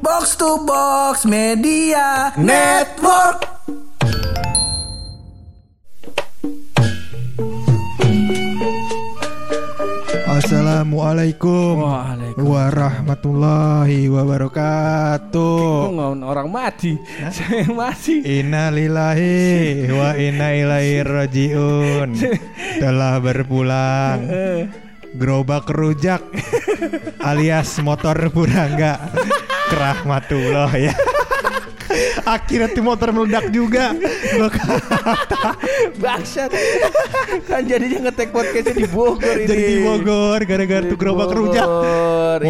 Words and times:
Box 0.00 0.36
to 0.40 0.64
Box 0.64 1.28
Media 1.28 2.32
Network. 2.40 3.44
Assalamualaikum 10.40 11.84
Waalaikumsalam. 11.84 12.48
warahmatullahi 12.48 14.08
wabarakatuh. 14.08 15.92
Ngomong 15.92 16.24
orang 16.24 16.48
mati. 16.48 16.96
Saya 17.28 17.68
masih. 17.68 18.24
Innalillahi 18.24 19.84
wa 19.92 20.16
inna 20.16 20.56
ilaihi 20.56 21.04
rajiun. 21.04 22.16
Telah 22.80 23.20
berpulang 23.20 24.18
gerobak 25.12 25.68
rujak 25.68 26.24
alias 27.20 27.76
motor 27.84 28.16
purangga 28.32 29.12
kerahmatullah 29.70 30.70
ya. 30.74 30.94
Akhirnya 32.22 32.70
tuh 32.70 32.84
motor 32.86 33.10
meledak 33.10 33.50
juga. 33.50 33.94
Bangsat. 36.02 36.50
kan 37.46 37.62
jadinya 37.66 38.10
ngetek 38.10 38.30
podcastnya 38.30 38.74
di 38.78 38.86
Bogor 38.86 39.36
ini. 39.42 39.46
jadi 39.46 39.62
di 39.62 39.76
Bogor 39.82 40.40
gara-gara 40.46 40.84
tuh 40.86 40.98
gerobak 40.98 41.30
rujak. 41.34 41.66
Bogor, 41.66 42.40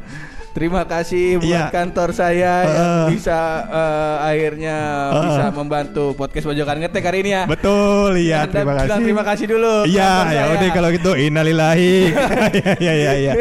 ya. 0.00 0.27
Terima 0.48 0.82
kasih 0.82 1.38
buat 1.38 1.46
Iya. 1.46 1.70
kantor 1.70 2.08
saya 2.10 2.54
yang 2.64 2.66
Heeh. 2.66 3.06
bisa 3.12 3.38
eh, 3.64 4.16
akhirnya 4.26 4.76
Heeh. 5.08 5.24
bisa 5.28 5.44
membantu 5.50 6.04
podcast 6.12 6.44
pojokan 6.44 6.76
ngetek 6.78 7.04
hari 7.04 7.18
ini 7.20 7.30
ya. 7.30 7.42
Betul, 7.44 8.18
iya 8.18 8.42
Anda 8.42 8.52
terima 8.58 8.72
bilang 8.74 8.88
kasih. 8.88 9.04
terima 9.04 9.22
kasih 9.22 9.46
dulu. 9.46 9.74
Iya, 9.84 10.10
ya 10.28 10.42
udah 10.50 10.68
kalau 10.72 10.88
gitu 10.90 11.10
innalillahi. 11.14 11.94
Iya 12.78 12.92
iya 12.94 13.12
iya. 13.14 13.32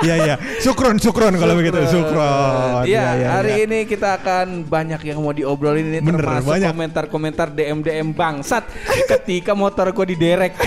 Iya 0.00 0.14
iya. 0.20 0.34
Syukron 0.58 0.96
syukron 0.96 1.34
kalau 1.34 1.54
begitu, 1.54 1.76
syukron. 1.86 2.84
Iya, 2.84 3.04
iya, 3.14 3.28
hari 3.32 3.52
iya. 3.54 3.66
ini 3.66 3.78
kita 3.84 4.16
akan 4.16 4.64
banyak 4.64 5.00
yang 5.04 5.18
mau 5.18 5.32
diobrolin 5.32 5.84
ini 5.86 5.98
Bener, 6.00 6.20
termasuk 6.20 6.48
banyak. 6.50 6.70
komentar-komentar 6.70 7.46
DM 7.50 7.80
DM 7.80 8.08
bangsat 8.10 8.64
ketika 9.06 9.52
motor 9.52 9.90
gue 9.90 10.06
diderek. 10.08 10.52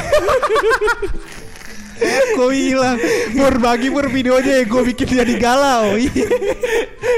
Gue 2.38 2.52
hilang. 2.54 2.98
Pur 3.34 3.54
bagi 3.58 3.88
pur 3.90 4.06
videonya 4.08 4.64
gue 4.66 4.82
bikin 4.94 5.08
jadi 5.24 5.34
galau. 5.38 5.96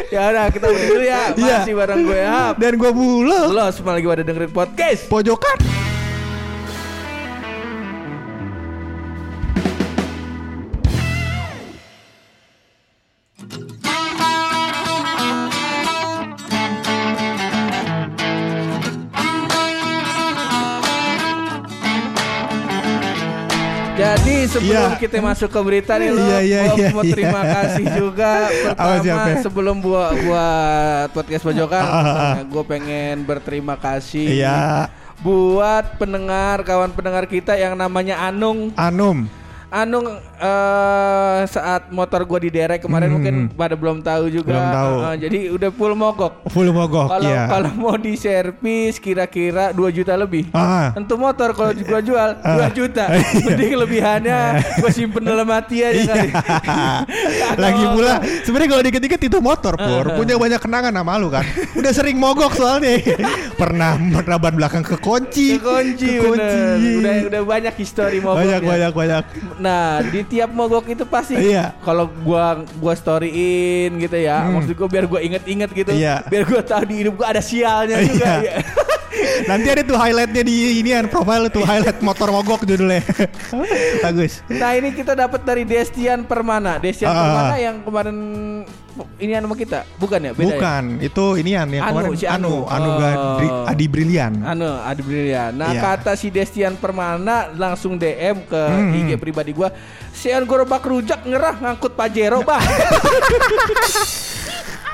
Ya 0.10 0.34
udah 0.34 0.50
kita 0.50 0.66
dulu 0.74 1.06
ya. 1.06 1.38
Iya. 1.38 1.58
Masih 1.62 1.74
bareng 1.78 2.02
gue 2.02 2.22
Hap. 2.26 2.58
Dan 2.58 2.82
gue 2.82 2.90
bulu. 2.90 3.54
Lo 3.54 3.70
semua 3.70 3.94
lagi 3.94 4.10
pada 4.10 4.26
dengerin 4.26 4.50
podcast. 4.50 5.06
Pojokan. 5.06 5.89
Sebelum 24.60 24.92
Iya. 24.92 25.00
kita 25.00 25.16
masuk 25.20 25.50
ke 25.50 25.60
berita 25.64 25.94
nih 25.96 26.10
lo, 26.12 26.20
Iya, 26.20 26.40
iya, 26.44 26.62
gua 26.68 26.76
iya, 26.76 26.90
mau 26.92 27.04
iya. 27.04 27.14
terima 27.16 27.42
kasih 27.42 27.86
juga 27.96 28.32
pertama 28.68 29.24
sebelum 29.40 29.76
buat 29.80 30.14
buat 30.20 31.08
podcast 31.12 31.44
pojokan, 31.44 31.84
Ah, 31.84 32.04
ah, 32.04 32.36
gue 32.44 32.64
pengen 32.64 33.24
berterima 33.24 33.76
kasih 33.76 34.44
Iya. 34.44 34.92
buat 35.20 35.96
pendengar 35.96 36.64
kawan 36.64 36.92
pendengar 36.92 37.24
kita 37.26 37.56
yang 37.56 37.76
namanya 37.76 38.20
Anung. 38.22 38.72
Anum. 38.76 39.39
Anung 39.70 40.10
eh, 40.34 41.42
saat 41.46 41.88
motor 41.90 42.26
gue 42.26 42.40
diderek 42.44 42.82
kemarin 42.82 43.06
Hmm. 43.06 43.16
mungkin 43.16 43.34
pada 43.52 43.74
belum 43.74 44.02
tahu 44.02 44.26
juga. 44.28 44.50
Belum 44.50 44.68
tahu. 44.68 44.94
Eh, 45.00 45.16
jadi 45.20 45.40
udah 45.52 45.70
full 45.70 45.94
mogok. 45.94 46.34
Full 46.48 46.70
mogok 46.70 47.06
Kalau 47.08 47.30
ya. 47.30 47.46
kalau 47.46 47.70
mau 47.76 47.94
diservis 47.94 48.98
kira-kira 48.98 49.70
2 49.70 49.90
juta 49.92 50.14
lebih. 50.16 50.50
Ah. 50.52 50.90
Untuk 50.92 51.18
motor 51.18 51.54
kalau 51.54 51.70
gua 51.76 52.02
jual 52.02 52.30
2 52.36 52.50
Ah. 52.60 52.70
juta. 52.70 53.04
Iya. 53.10 53.46
Mending 53.46 53.74
lebihannya 53.78 54.40
gua 54.76 54.90
simpen 54.90 55.22
dalam 55.24 55.46
hati 55.48 55.78
aja 55.80 55.94
Iya. 55.94 56.06
kali. 56.08 56.30
Lagi 57.64 57.84
pula 57.88 58.14
mogok. 58.16 58.42
sebenarnya 58.44 58.70
kalau 58.70 58.84
dikit-dikit 58.84 59.22
itu 59.24 59.38
motor 59.40 59.74
pur 59.76 59.88
Uh-huh. 60.02 60.18
punya 60.18 60.34
banyak 60.36 60.58
kenangan 60.58 60.90
sama 60.92 61.14
lu 61.16 61.30
kan. 61.30 61.46
Udah 61.76 61.92
sering 61.92 62.18
mogok 62.18 62.54
soalnya. 62.54 62.98
Pernah 63.62 64.00
ban 64.40 64.56
belakang 64.56 64.82
kekunci. 64.82 65.60
Kekunci, 65.60 66.10
bener. 66.18 66.76
Udah 66.98 67.14
udah 67.30 67.42
banyak 67.46 67.74
histori 67.76 68.18
mogoknya. 68.18 68.58
banyak 68.58 68.62
banyak 68.64 68.92
banyak. 68.96 69.24
Nah, 69.60 70.00
di 70.02 70.24
tiap 70.24 70.50
mogok 70.50 70.88
itu 70.88 71.04
pasti 71.04 71.36
Iya. 71.36 71.76
kalau 71.84 72.08
gua 72.24 72.64
gua 72.80 72.96
storyin 72.96 74.00
gitu 74.00 74.16
ya. 74.16 74.40
Hmm. 74.42 74.56
Maksud 74.58 74.74
gua 74.74 74.88
biar 74.88 75.06
gua 75.06 75.20
inget-inget 75.20 75.70
gitu. 75.72 75.92
Iya. 75.92 76.24
Biar 76.26 76.44
gua 76.48 76.64
tahu 76.64 76.84
di 76.88 76.96
hidup 77.04 77.20
gua 77.20 77.28
ada 77.30 77.44
sialnya 77.44 78.00
juga. 78.02 78.24
Iya. 78.24 78.36
Iya. 78.40 78.54
Nanti 79.52 79.68
ada 79.68 79.82
tuh 79.84 79.98
highlightnya 79.98 80.44
di 80.44 80.80
inian 80.80 81.12
profile 81.12 81.52
tuh 81.52 81.64
highlight 81.64 82.00
motor 82.00 82.32
mogok 82.32 82.64
judulnya. 82.64 83.04
Bagus. 84.06 84.40
Nah 84.48 84.72
ini 84.76 84.92
kita 84.92 85.12
dapat 85.12 85.44
dari 85.44 85.68
Destian 85.68 86.24
Permana. 86.24 86.80
Destian 86.80 87.12
Ah. 87.12 87.20
Permana 87.20 87.56
yang 87.58 87.76
kemarin 87.84 88.18
ini 89.18 89.32
sama 89.32 89.54
kita, 89.54 89.86
bukan 89.96 90.20
ya? 90.20 90.32
Beda 90.32 90.44
ya? 90.44 90.50
Bukan, 90.52 90.84
itu 91.00 91.26
inian 91.36 91.68
yang 91.68 91.84
Anu, 91.84 91.92
kemarin 91.94 92.12
si 92.16 92.26
Anu. 92.26 92.66
Anu 92.66 92.88
Oh. 92.88 92.98
Gadri- 92.98 93.56
Adi 93.68 93.86
Brilian. 93.86 94.34
Anu, 94.42 94.70
Adi 94.80 95.02
Brilian. 95.02 95.52
Nah, 95.54 95.70
Iya. 95.70 95.82
kata 95.84 96.12
si 96.14 96.28
Destian 96.28 96.74
Permana 96.74 97.52
langsung 97.52 97.96
DM 97.96 98.44
ke 98.44 98.62
Hmm. 98.62 98.96
IG 98.96 99.16
pribadi 99.16 99.52
gua. 99.52 99.70
Si 100.10 100.28
An 100.28 100.44
gerobak 100.44 100.82
rujak 100.82 101.22
ngerah 101.22 101.60
ngangkut 101.60 101.94
Pajero, 101.94 102.42
bah. 102.42 102.60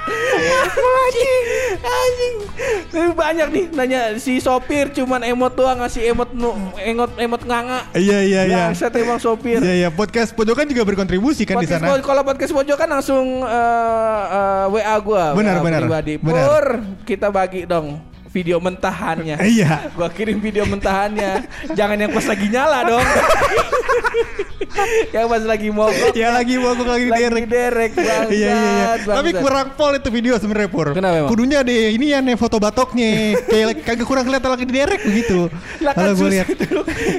anjing, 0.05 1.45
anjing. 1.81 2.35
Tapi 2.95 3.11
Banyak 3.13 3.47
nih 3.49 3.65
nanya 3.71 4.01
si 4.15 4.39
sopir 4.39 4.87
cuman 4.89 5.19
emot 5.21 5.51
doang 5.51 5.77
ngasih 5.77 6.09
emot 6.09 6.31
nu, 6.31 6.55
emot 6.77 7.11
emot 7.15 7.41
nganga. 7.41 7.91
Iya 7.91 8.19
iya 8.21 8.41
iya. 8.45 8.57
Bangsat 8.65 8.95
emang 8.95 9.19
sopir. 9.19 9.59
Iya 9.59 9.73
iya 9.77 9.89
podcast 9.89 10.31
pojokan 10.31 10.63
juga 10.63 10.81
berkontribusi 10.83 11.43
kan 11.43 11.59
di 11.59 11.67
Podcast 11.67 11.83
sana. 11.83 11.91
po- 11.91 12.05
kalau 12.05 12.23
podcast 12.23 12.51
pojokan 12.51 12.89
langsung 12.89 13.25
eh, 13.41 14.23
eh, 14.31 14.65
WA 14.71 14.95
gua, 14.97 15.23
Benar, 15.33 15.59
WA 15.59 15.65
benar, 15.65 15.81
pribadi. 15.81 16.13
benar. 16.15 16.43
Pur, 16.45 16.65
kita 17.03 17.27
bagi 17.29 17.67
dong 17.67 17.99
video 18.35 18.59
mentahannya. 18.59 19.39
Iya. 19.55 19.87
Gua 19.95 20.11
kirim 20.11 20.43
video 20.43 20.67
mentahannya. 20.67 21.47
Jangan 21.71 21.95
yang 21.95 22.11
pas 22.11 22.25
lagi 22.27 22.47
nyala 22.51 22.79
dong. 22.83 23.07
yang 25.15 25.31
pas 25.31 25.43
lagi 25.47 25.69
mogok. 25.71 26.11
Ya 26.11 26.35
lagi 26.35 26.59
mogok 26.59 26.83
lagi 26.83 27.07
lagi 27.07 27.23
derek. 27.23 27.45
derek 27.47 27.91
bangsat. 27.95 28.27
Iya 28.31 28.49
iya 28.51 28.71
iya. 28.71 28.87
Tapi 29.07 29.29
kurang 29.37 29.67
pol 29.77 29.91
itu 29.95 30.09
video 30.11 30.33
sebenarnya 30.35 30.69
pur. 30.69 30.87
Kenapa 30.91 31.15
emang? 31.23 31.29
Kudunya 31.31 31.57
ada 31.63 31.71
ini 31.71 32.11
ya 32.11 32.19
nih 32.19 32.35
foto 32.35 32.57
batoknya. 32.59 33.39
Kayak 33.47 33.85
kagak 33.85 34.07
kurang 34.07 34.23
kelihatan 34.27 34.51
lagi 34.51 34.65
derek 34.67 35.01
begitu. 35.05 35.39
Lah 35.79 35.93
kan 35.95 36.11
Kalau 36.11 36.13
gue 36.19 36.29
lihat. 36.35 36.47
itu, 36.51 36.67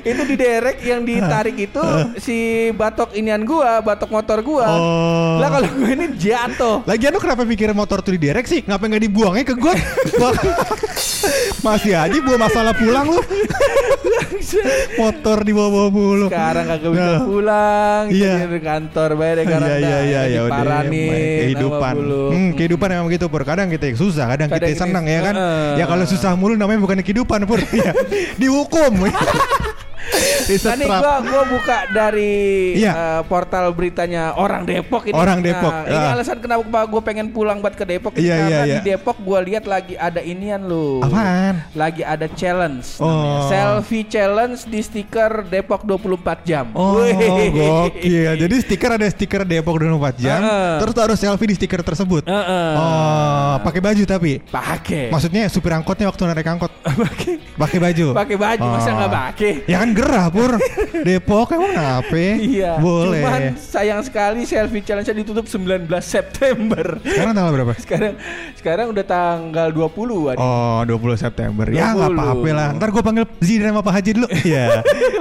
itu 0.05 0.23
di 0.27 0.37
derek 0.37 0.79
yang 0.85 1.01
ditarik 1.07 1.57
itu 1.57 1.83
si 2.21 2.69
batok 2.77 3.17
inian 3.17 3.43
gua, 3.47 3.81
batok 3.81 4.11
motor 4.13 4.39
gua. 4.45 4.67
Oh. 4.69 5.41
Lah 5.41 5.49
kalau 5.49 5.69
gue 5.73 5.91
ini 5.97 6.07
jatuh. 6.17 6.85
Lagian 6.85 7.15
lu 7.15 7.21
kenapa 7.23 7.43
pikir 7.47 7.73
motor 7.73 8.05
tuh 8.05 8.13
diderek 8.17 8.45
sih? 8.45 8.61
Ngapain 8.67 8.93
nggak 8.93 9.05
dibuangnya 9.09 9.45
ke 9.47 9.55
got? 9.57 9.79
Masih 11.59 11.93
aja 11.93 12.19
bawa 12.21 12.39
masalah 12.41 12.73
pulang 12.73 13.07
lu. 13.09 13.21
Motor 14.97 15.43
dibawa-bawa 15.43 15.89
mulu. 15.89 16.27
Sekarang 16.29 16.65
kagak 16.67 16.91
bisa 16.91 17.03
Nah. 17.09 17.21
pulang, 17.21 18.03
Iya. 18.09 18.33
jadi 18.39 18.47
di 18.49 18.61
kantor 18.61 19.09
bayar 19.15 19.37
sekarang 19.43 19.69
Iya 19.69 19.77
iya 19.77 19.99
iya 20.01 20.23
ya 20.29 20.41
udah 20.45 20.57
Diparanin 20.57 21.11
kehidupan. 21.43 21.93
sama 21.93 21.99
bulu. 21.99 22.25
Hmm, 22.31 22.51
kehidupan 22.55 22.89
emang 22.89 23.07
begitu 23.07 23.27
pur. 23.27 23.43
Kadang 23.43 23.69
kita 23.69 23.87
susah, 23.93 24.25
kadang, 24.29 24.49
Kadang 24.49 24.69
kita 24.69 24.79
senang 24.79 25.05
ya 25.05 25.21
kan. 25.23 25.35
Heeh. 25.35 25.71
Ya 25.77 25.85
kalau 25.85 26.05
susah 26.05 26.33
mulu 26.35 26.55
namanya 26.55 26.81
bukan 26.81 26.99
kehidupan 27.01 27.41
pur. 27.45 27.59
Ya, 27.77 27.93
Dihukum. 28.37 28.93
Nah, 30.17 30.25
ini 30.39 30.49
Disetrap. 30.49 31.01
gua 31.01 31.15
gua 31.23 31.43
buka 31.47 31.79
dari 31.89 32.35
Iya. 32.75 32.93
eh, 32.93 33.23
portal 33.25 33.69
beritanya 33.71 34.33
orang 34.35 34.63
Depok 34.63 35.05
ini. 35.05 35.15
Orang 35.15 35.39
Depok, 35.41 35.69
Nah, 35.69 35.85
ini 35.87 35.97
ah. 35.99 36.13
alasan 36.13 36.39
kenapa 36.39 36.63
gua 36.85 37.01
pengen 37.01 37.29
pulang 37.29 37.59
buat 37.59 37.73
ke 37.73 37.85
Depok 37.85 38.13
Iya, 38.15 38.35
karena 38.35 38.49
iya, 38.49 38.61
di 38.63 38.71
iya. 38.73 38.81
Depok 38.95 39.17
gua 39.19 39.39
lihat 39.41 39.65
lagi 39.65 39.95
ada 39.95 40.21
inian 40.21 40.63
lu. 40.63 41.01
Apaan? 41.01 41.61
Lagi 41.73 42.03
ada 42.03 42.27
challenge 42.29 42.97
Oh. 42.97 43.07
namanya. 43.07 43.43
Selfie 43.47 44.05
challenge 44.05 44.61
di 44.65 44.81
stiker 44.81 45.45
Depok 45.45 45.83
24 45.83 46.39
jam. 46.43 46.65
Oh, 46.73 46.99
Wih. 46.99 47.51
gokil. 47.51 48.33
Jadi 48.39 48.55
stiker 48.63 48.91
ada 48.93 49.07
stiker 49.07 49.43
Depok 49.43 49.77
24 49.77 50.17
jam, 50.17 50.41
Heeh. 50.41 50.73
terus 50.79 50.95
harus 50.97 51.19
selfie 51.19 51.47
di 51.47 51.57
stiker 51.57 51.83
tersebut. 51.83 52.23
Heeh. 52.25 52.71
Oh, 52.75 53.55
pakai 53.61 53.81
baju 53.81 54.03
tapi. 54.05 54.41
Pakai. 54.43 55.09
Maksudnya 55.09 55.49
supir 55.49 55.73
angkotnya 55.73 56.07
waktu 56.07 56.23
narik 56.25 56.47
angkot 56.47 56.73
pakai 57.63 57.79
baju. 57.79 58.07
Pakai 58.15 58.37
baju 58.37 58.65
masa 58.69 58.85
Oh. 58.87 58.95
nggak 58.97 59.13
pakai? 59.13 59.53
Ya 59.67 59.77
kan 59.79 59.91
gerah 60.07 60.27
pur. 60.29 60.51
Depok 60.97 61.49
emang 61.51 61.75
apa? 61.75 62.15
Iya. 62.37 62.79
Boleh. 62.79 63.21
Cuman 63.21 63.43
sayang 63.57 64.01
sekali 64.01 64.43
selfie 64.43 64.81
challenge-nya 64.81 65.17
ditutup 65.17 65.45
19 65.45 65.83
September. 66.01 67.03
Sekarang 67.03 67.33
tanggal 67.33 67.53
berapa? 67.53 67.73
Sekarang 67.77 68.13
sekarang 68.55 68.87
udah 68.89 69.05
tanggal 69.05 69.69
20 69.69 70.31
an. 70.31 70.37
Oh 70.37 70.81
20 70.83 71.19
September 71.19 71.67
Ya 71.67 71.91
nggak 71.91 72.11
20. 72.11 72.15
apa-apa 72.15 72.49
lah 72.51 72.69
Ntar 72.73 72.89
gue 72.89 73.03
panggil 73.03 73.25
Zidan 73.39 73.71
sama 73.71 73.81
Pak 73.81 73.93
Haji 73.93 74.11
dulu 74.13 74.29
Iya 74.45 74.65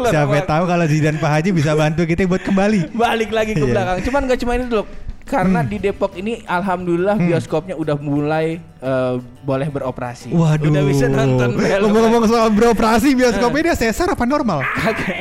Siapa 0.06 0.34
apa- 0.36 0.46
tahu 0.46 0.64
kalau 0.66 0.86
Zidan 0.86 1.16
Pak 1.16 1.32
Haji 1.32 1.50
bisa 1.52 1.72
bantu 1.74 2.02
kita 2.04 2.24
buat 2.24 2.42
kembali 2.42 2.92
Balik 2.92 3.30
lagi 3.30 3.52
ke 3.52 3.60
Iya. 3.60 3.72
belakang. 3.72 3.98
Cuman 4.04 4.22
gak 4.26 4.40
cuma 4.40 4.52
ini 4.54 4.66
dulu. 4.66 4.86
Karena 5.26 5.60
di 5.60 5.82
Depok 5.82 6.14
ini 6.14 6.46
alhamdulillah 6.46 7.18
bioskopnya 7.18 7.74
udah 7.74 7.98
mulai 7.98 8.62
eh, 8.86 9.14
boleh 9.42 9.68
beroperasi. 9.68 10.30
Waduh. 10.30 10.70
Udah 10.70 10.84
bisa 10.86 11.06
nonton. 11.06 11.58
Ngomong-ngomong 11.58 12.24
soal 12.26 12.50
beroperasi 12.50 13.14
bioskopnya 13.14 13.62
dia 13.66 13.76
sesar 13.76 14.08
apa 14.08 14.24
normal? 14.24 14.62
Kagak. 14.62 15.18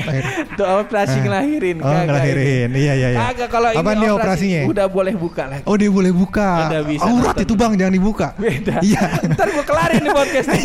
Tuh 0.55 0.66
operasi 0.81 1.16
Eh. 1.19 1.22
ngelahirin. 1.22 1.76
Oh, 1.81 1.88
kagak. 1.88 2.05
ngelahirin. 2.06 2.69
Iya, 2.70 2.93
iya, 2.94 3.08
iya. 3.11 3.20
Kagak 3.25 3.49
kalau 3.49 3.69
ini 3.70 3.81
Apa 3.81 3.90
nih 3.90 4.08
operasi 4.08 4.22
operasinya? 4.44 4.61
udah 4.69 4.87
boleh 4.87 5.14
buka 5.14 5.43
lagi. 5.49 5.64
Oh 5.64 5.75
dia 5.75 5.88
boleh 5.88 6.12
buka. 6.12 6.50
Udah 6.69 6.81
bisa 6.84 7.05
Aurat 7.05 7.37
itu 7.38 7.55
bang 7.55 7.72
jangan 7.75 7.94
dibuka. 7.94 8.28
Beda. 8.37 8.75
Iya. 8.81 9.02
Ntar 9.32 9.49
gue 9.49 9.64
kelarin 9.64 10.00
nih 10.00 10.12
podcast 10.12 10.49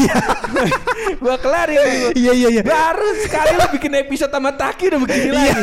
kelarin 1.40 1.78
nih 1.78 1.96
gua. 2.00 2.10
Iya 2.16 2.32
iya 2.34 2.48
iya. 2.52 2.64
Baru 2.64 3.10
sekali 3.22 3.54
lo 3.56 3.66
bikin 3.72 3.92
episode 3.98 4.32
sama 4.32 4.52
Taki 4.52 4.84
udah 4.90 5.00
begini 5.00 5.30
lagi 5.32 5.62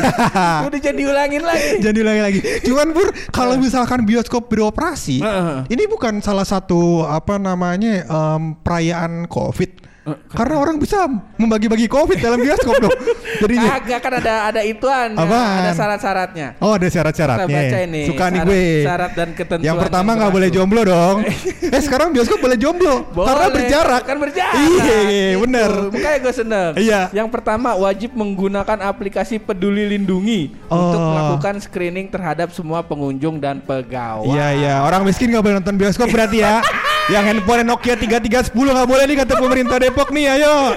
Udah 0.67 0.79
jadi 0.79 0.97
diulangin 0.97 1.43
lagi 1.43 1.69
Jangan 1.79 1.95
diulangi 1.95 2.21
lagi. 2.23 2.39
Cuman 2.63 2.87
Pur, 2.91 3.07
kalau 3.29 3.53
misalkan 3.57 4.01
bioskop 4.03 4.47
beroperasi, 4.47 5.21
ini 5.67 5.83
bukan 5.85 6.19
salah 6.19 6.45
satu 6.47 7.03
apa 7.03 7.26
namanya 7.35 8.07
em, 8.07 8.55
perayaan 8.55 9.27
COVID. 9.27 9.83
Karena 10.07 10.55
orang 10.55 10.79
bisa 10.79 11.03
membagi-bagi 11.35 11.91
COVID 11.91 12.15
dalam 12.17 12.39
bioskop 12.39 12.79
dong. 12.79 12.95
Jadinya. 13.43 13.75
Kagak 13.75 13.99
kan 13.99 14.13
ada 14.15 14.33
ada 14.47 14.61
ituan 14.63 15.11
Apaan? 15.13 15.67
Ada 15.67 15.75
syarat-syaratnya 15.75 16.47
Oh 16.63 16.71
ada 16.71 16.87
Kita 16.87 16.95
syarat-syaratnya. 16.95 17.43
baca 17.59 17.77
ini 17.83 18.01
Suka 18.07 18.25
nih 18.31 18.39
gue. 18.39 18.63
Syarat 18.87 19.11
dan 19.11 19.29
ketentuan 19.35 19.67
Yang 19.67 19.77
pertama 19.83 20.09
nggak 20.15 20.31
boleh 20.31 20.47
jomblo 20.47 20.81
dong. 20.87 21.27
eh 21.75 21.81
sekarang 21.83 22.15
bioskop 22.15 22.39
boleh 22.39 22.55
jomblo. 22.55 23.03
Karena 23.11 23.35
Boleh, 23.43 23.51
berjarak. 23.51 24.01
Kan 24.07 24.17
berjarak 24.17 24.55
Iya 24.55 24.97
Gitu. 25.03 25.37
bener. 25.43 25.71
Makanya 25.91 26.19
gue 26.23 26.33
seneng 26.33 26.71
Iya. 26.79 27.01
Yang 27.11 27.27
pertama 27.27 27.69
wajib 27.75 28.09
menggunakan 28.15 28.77
aplikasi 28.87 29.43
peduli 29.43 29.91
lindungi 29.91 30.55
Untuk 30.71 30.97
Oh. 30.97 31.11
melakukan 31.11 31.59
screening 31.59 32.07
terhadap 32.07 32.55
semua 32.55 32.79
pengunjung 32.79 33.43
dan 33.43 33.59
pegawai 33.59 34.23
Iya 34.23 34.47
iya 34.55 34.73
orang 34.79 35.03
miskin 35.03 35.27
nggak 35.27 35.43
boleh 35.43 35.55
nonton 35.59 35.75
bioskop 35.75 36.07
berarti 36.07 36.39
ya. 36.39 36.63
Yang 37.07 37.23
handphone 37.23 37.63
Nokia 37.63 37.95
3310 37.95 38.51
nggak 38.51 38.87
boleh 38.87 39.03
nih 39.07 39.17
kata 39.23 39.33
pemerintah 39.39 39.77
Depok 39.79 40.11
nih 40.11 40.25
ayo. 40.35 40.75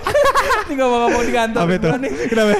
Ini 0.70 0.78
ngomong-ngomong 0.78 1.22
di 1.26 1.32
kantor 1.34 1.60
Apa 1.66 1.72
itu? 1.74 1.88
Kenapa? 2.30 2.52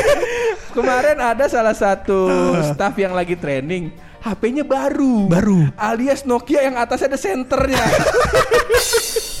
Kemarin 0.78 1.18
ada 1.18 1.44
salah 1.50 1.74
satu 1.74 2.30
staff 2.70 2.94
yang 2.96 3.12
lagi 3.12 3.34
training 3.34 3.90
HP-nya 4.22 4.62
baru 4.62 5.26
Baru. 5.26 5.66
Alias 5.74 6.22
Nokia 6.22 6.62
yang 6.62 6.78
atasnya 6.78 7.12
ada 7.12 7.18
senternya 7.18 7.82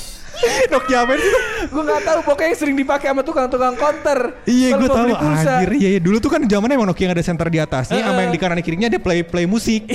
Nokia 0.72 0.98
apa 1.06 1.12
itu? 1.14 1.30
Gue 1.70 1.82
gak 1.86 2.02
tahu 2.02 2.18
pokoknya 2.26 2.48
yang 2.52 2.58
sering 2.58 2.76
dipakai 2.76 3.06
sama 3.14 3.22
tukang-tukang 3.22 3.74
counter 3.78 4.18
Iya 4.44 4.68
gue 4.74 4.88
tahu. 4.88 5.08
pulsa. 5.14 5.62
anjir 5.62 5.70
iya, 5.78 5.88
iya. 5.96 6.00
Dulu 6.02 6.16
tuh 6.18 6.30
kan 6.32 6.40
zamannya 6.42 6.74
emang 6.74 6.88
Nokia 6.90 7.04
yang 7.08 7.14
ada 7.14 7.24
center 7.24 7.46
di 7.48 7.58
atasnya 7.62 8.02
sama 8.02 8.12
Heeh. 8.12 8.22
yang 8.26 8.32
di 8.34 8.40
kanan 8.40 8.58
kirinya 8.60 8.88
ada 8.90 8.98
play 8.98 9.22
play 9.22 9.46
musik. 9.46 9.86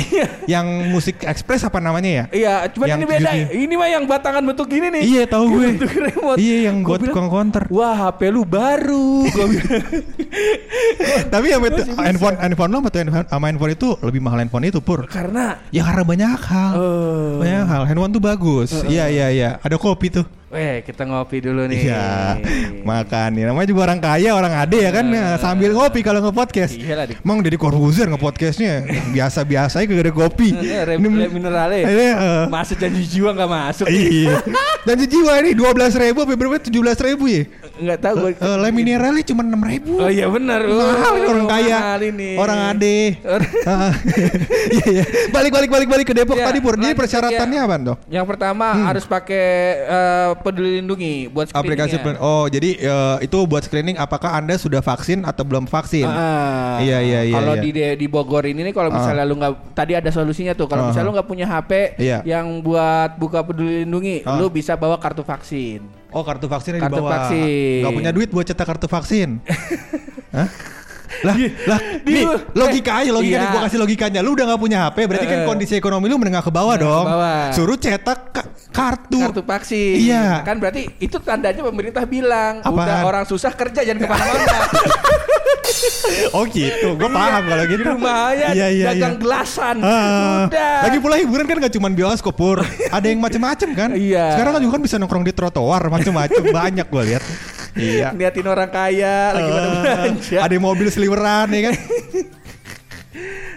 Yang 0.47 0.67
musik 0.89 1.15
express 1.27 1.67
apa 1.67 1.83
namanya 1.83 2.09
ya? 2.09 2.23
Iya 2.31 2.53
cuman 2.71 2.87
Yang 2.87 2.99
ini 2.99 3.07
beda. 3.07 3.31
Ini 3.51 3.73
mah 3.75 3.89
yang 3.91 4.03
batangan 4.07 4.43
bentuk 4.43 4.67
gini 4.71 4.87
nih. 4.87 5.03
Iya 5.03 5.21
tahu 5.27 5.43
gue. 5.59 5.67
Bentuk 5.75 5.91
remote. 5.91 6.37
Iya 6.39 6.57
yang 6.71 6.75
buat 6.87 6.99
tukang 7.03 7.27
counter 7.27 7.63
Wah 7.67 7.95
HP 8.07 8.31
lu 8.31 8.47
baru. 8.47 9.27
Tapi 11.33 11.45
yang 11.51 11.61
handphone 11.99 12.37
handphone 12.39 12.71
lo 12.71 12.79
atau 12.87 12.99
handphone 13.03 13.27
sama 13.27 13.45
handphone 13.51 13.73
itu 13.75 13.87
lebih 13.99 14.21
mahal 14.23 14.39
handphone 14.39 14.65
itu 14.67 14.79
pur. 14.79 15.03
Karena 15.09 15.59
ya 15.73 15.83
karena 15.83 16.03
banyak 16.07 16.39
hal. 16.47 16.71
Oh. 16.77 17.41
banyak 17.43 17.65
hal. 17.67 17.81
Handphone 17.89 18.11
tuh 18.15 18.23
bagus. 18.23 18.69
Iya 18.87 19.11
iya 19.11 19.27
iya. 19.33 19.49
Ada 19.59 19.75
kopi 19.75 20.13
tuh 20.13 20.25
Weh 20.47 20.79
kita 20.79 21.03
ngopi 21.03 21.43
dulu 21.43 21.67
nih 21.67 21.91
Iya, 21.91 22.39
makan 22.87 23.35
nih. 23.35 23.51
Namanya 23.51 23.67
juga 23.67 23.81
orang 23.83 23.99
kaya, 23.99 24.31
orang 24.31 24.53
ade 24.55 24.79
ya 24.79 24.95
kan 24.95 25.03
Nah, 25.03 25.35
sambil 25.35 25.75
ngopi 25.75 25.99
kalau 25.99 26.23
nge-podcast. 26.23 26.79
Iya 26.79 26.95
lah, 26.95 27.03
Dik. 27.03 27.19
Emang 27.19 27.43
dari 27.43 27.59
Corbuzier 27.59 28.07
nge-podcastnya 28.07 28.87
biasa-biasa 29.11 29.83
aja 29.83 29.85
kagak 29.85 30.07
ada 30.07 30.13
kopi. 30.15 30.55
Eh, 30.55 30.87
Rem, 30.87 31.03
Ini- 31.03 31.27
mineralnya 31.27 31.83
Ini, 31.83 32.05
eh, 32.15 32.45
Masa 32.47 32.79
janji 32.79 33.03
jiwa 33.03 33.35
gak 33.35 33.49
masuk 33.51 33.91
Iya. 33.91 34.39
Dan 34.87 35.03
jiwa 35.03 35.35
ini 35.43 35.51
12 35.51 35.99
ribu 35.99 36.23
apa 36.23 36.31
berapa? 36.31 36.57
17 36.63 36.95
ribu 37.03 37.27
ya? 37.27 37.43
Nggak 37.77 37.99
tahu 37.99 38.15
gue 38.19 38.31
Eh, 38.35 38.57
lem 38.57 38.73
mineralnya 38.73 39.23
cuma 39.23 39.41
6 39.41 39.53
ribu. 39.63 39.93
Oh 39.97 40.09
iya 40.09 40.25
benar. 40.25 40.61
Mahal 40.63 41.13
ini 41.13 41.21
Oh, 41.21 41.31
orang 41.31 41.47
kaya. 41.47 41.77
mahal 41.77 42.01
ini. 42.03 42.29
Orang 42.35 42.59
ade. 42.67 42.97
Ah, 43.63 43.93
Iya 44.67 44.85
iya. 44.91 45.03
Balik 45.29 45.51
balik 45.51 45.69
balik 45.69 45.87
balik 45.87 46.05
ke 46.05 46.13
Depok 46.13 46.35
Ya, 46.35 46.45
tadi 46.45 46.59
Pur. 46.59 46.75
Jadi 46.75 46.93
persyaratannya 46.93 47.55
ya. 47.55 47.63
apa 47.63 47.75
tuh? 47.79 47.95
Yang 48.09 48.25
pertama 48.27 48.65
harus 48.83 49.05
pakai 49.05 49.45
eh, 49.83 50.29
peduli 50.39 50.79
lindungi 50.79 51.29
buat 51.29 51.47
Aplikasi 51.49 51.95
screeningnya. 51.95 52.17
pen- 52.17 52.19
Oh, 52.19 52.45
jadi 52.47 52.69
eh, 52.75 53.17
itu 53.21 53.37
buat 53.43 53.61
screening 53.61 53.95
apakah 53.95 54.33
Anda 54.33 54.55
sudah 54.55 54.79
vaksin 54.79 55.23
atau 55.23 55.43
belum 55.43 55.65
vaksin? 55.65 56.05
Ah, 56.05 56.77
Iya, 56.77 56.99
iya, 56.99 57.19
iya, 57.23 57.35
Kalau 57.35 57.53
iya. 57.55 57.61
di 57.63 57.71
di 57.95 58.07
Bogor 58.07 58.43
ini 58.43 58.61
nih 58.61 58.73
kalau 58.73 58.89
misalnya 58.89 59.23
lu 59.23 59.35
nggak 59.35 59.53
tadi 59.73 59.93
ada 59.93 60.09
solusinya 60.09 60.51
tuh. 60.51 60.65
Kalau 60.65 60.83
Ah. 60.83 60.87
misalnya 60.89 61.07
lu 61.07 61.15
nggak 61.15 61.27
punya 61.27 61.45
HP 61.45 61.71
Iya. 61.97 62.19
yang 62.23 62.59
buat 62.59 63.15
buka 63.15 63.41
peduli 63.41 63.81
lindungi, 63.81 64.21
Ah. 64.23 64.35
lu 64.35 64.47
bisa 64.47 64.73
bawa 64.73 64.97
kartu 64.97 65.21
vaksin. 65.21 65.81
Oh 66.15 66.23
kartu 66.23 66.47
vaksinnya 66.47 66.79
Kartu 66.79 67.03
dibawa. 67.03 67.11
vaksin. 67.27 67.83
Gak 67.83 67.93
punya 67.93 68.11
duit 68.15 68.29
buat 68.31 68.45
cetak 68.47 68.63
kartu 68.67 68.87
vaksin. 68.87 69.29
Hah? 70.35 70.47
Lah, 71.23 71.35
lah, 71.65 71.79
di- 71.99 72.13
nih 72.13 72.25
logika 72.53 72.91
aja, 72.99 73.09
logika 73.09 73.31
Iya. 73.31 73.39
nih 73.39 73.49
gua 73.49 73.61
kasih 73.63 73.79
logikanya. 73.79 74.19
Lu 74.19 74.31
udah 74.31 74.45
gak 74.45 74.59
punya 74.59 74.77
HP, 74.83 74.97
berarti 75.05 75.25
kan 75.25 75.39
Eh. 75.41 75.45
kondisi 75.45 75.73
ekonomi 75.73 76.05
lu 76.05 76.15
menengah 76.15 76.39
ke 76.39 76.49
bawah 76.49 76.73
Menengah 76.73 76.83
ke 76.83 76.93
dong. 76.93 77.05
bawah. 77.07 77.41
Suruh 77.51 77.77
cetak 77.77 78.19
ka- 78.29 78.49
kartu. 78.69 79.19
Kartu 79.21 79.41
vaksin. 79.41 79.95
Iya. 79.99 80.43
Kan 80.43 80.57
berarti 80.57 80.87
itu 80.97 81.17
tandanya 81.17 81.61
pemerintah 81.61 82.03
bilang 82.03 82.59
Apaan? 82.59 82.75
udah 82.77 82.97
orang 83.03 83.23
susah 83.23 83.51
kerja 83.51 83.81
jangan 83.81 83.99
ke 84.03 84.07
mana-mana. 84.07 84.57
Oh 86.29 86.43
gitu, 86.45 86.95
gue 86.95 87.09
paham 87.09 87.43
kalau 87.45 87.63
Di 87.63 87.71
gitu. 87.71 87.83
rumah 87.85 88.31
aja 88.31 88.45
Iya, 88.51 88.67
iya, 88.69 88.85
dagang 88.89 89.15
iya. 89.15 89.21
gelasan. 89.21 89.75
Ah, 89.79 90.47
Udah. 90.47 90.77
Lagi 90.83 90.97
pula 90.97 91.15
hiburan 91.15 91.45
kan 91.45 91.57
gak 91.59 91.73
cuma 91.73 91.87
bioskop 91.89 92.33
pur, 92.33 92.57
ada 92.63 93.05
yang 93.05 93.19
macem-macem 93.19 93.69
kan. 93.71 93.89
Iya. 93.93 94.33
Sekarang 94.33 94.51
kan 94.53 94.61
juga 94.61 94.73
kan 94.73 94.83
bisa 94.83 94.95
nongkrong 94.97 95.23
di 95.23 95.31
trotoar 95.31 95.87
macem-macem 95.87 96.43
banyak 96.57 96.85
gue 96.85 97.03
lihat. 97.05 97.23
Iya. 97.77 98.07
Liatin 98.11 98.45
orang 98.45 98.67
kaya 98.67 99.31
lagi 99.31 99.49
pada 99.49 99.67
Eh, 99.67 99.79
belanja. 99.79 100.37
ada 100.41 100.55
mobil 100.57 100.87
seliweran 100.87 101.47
ya 101.49 101.61
kan. 101.69 101.75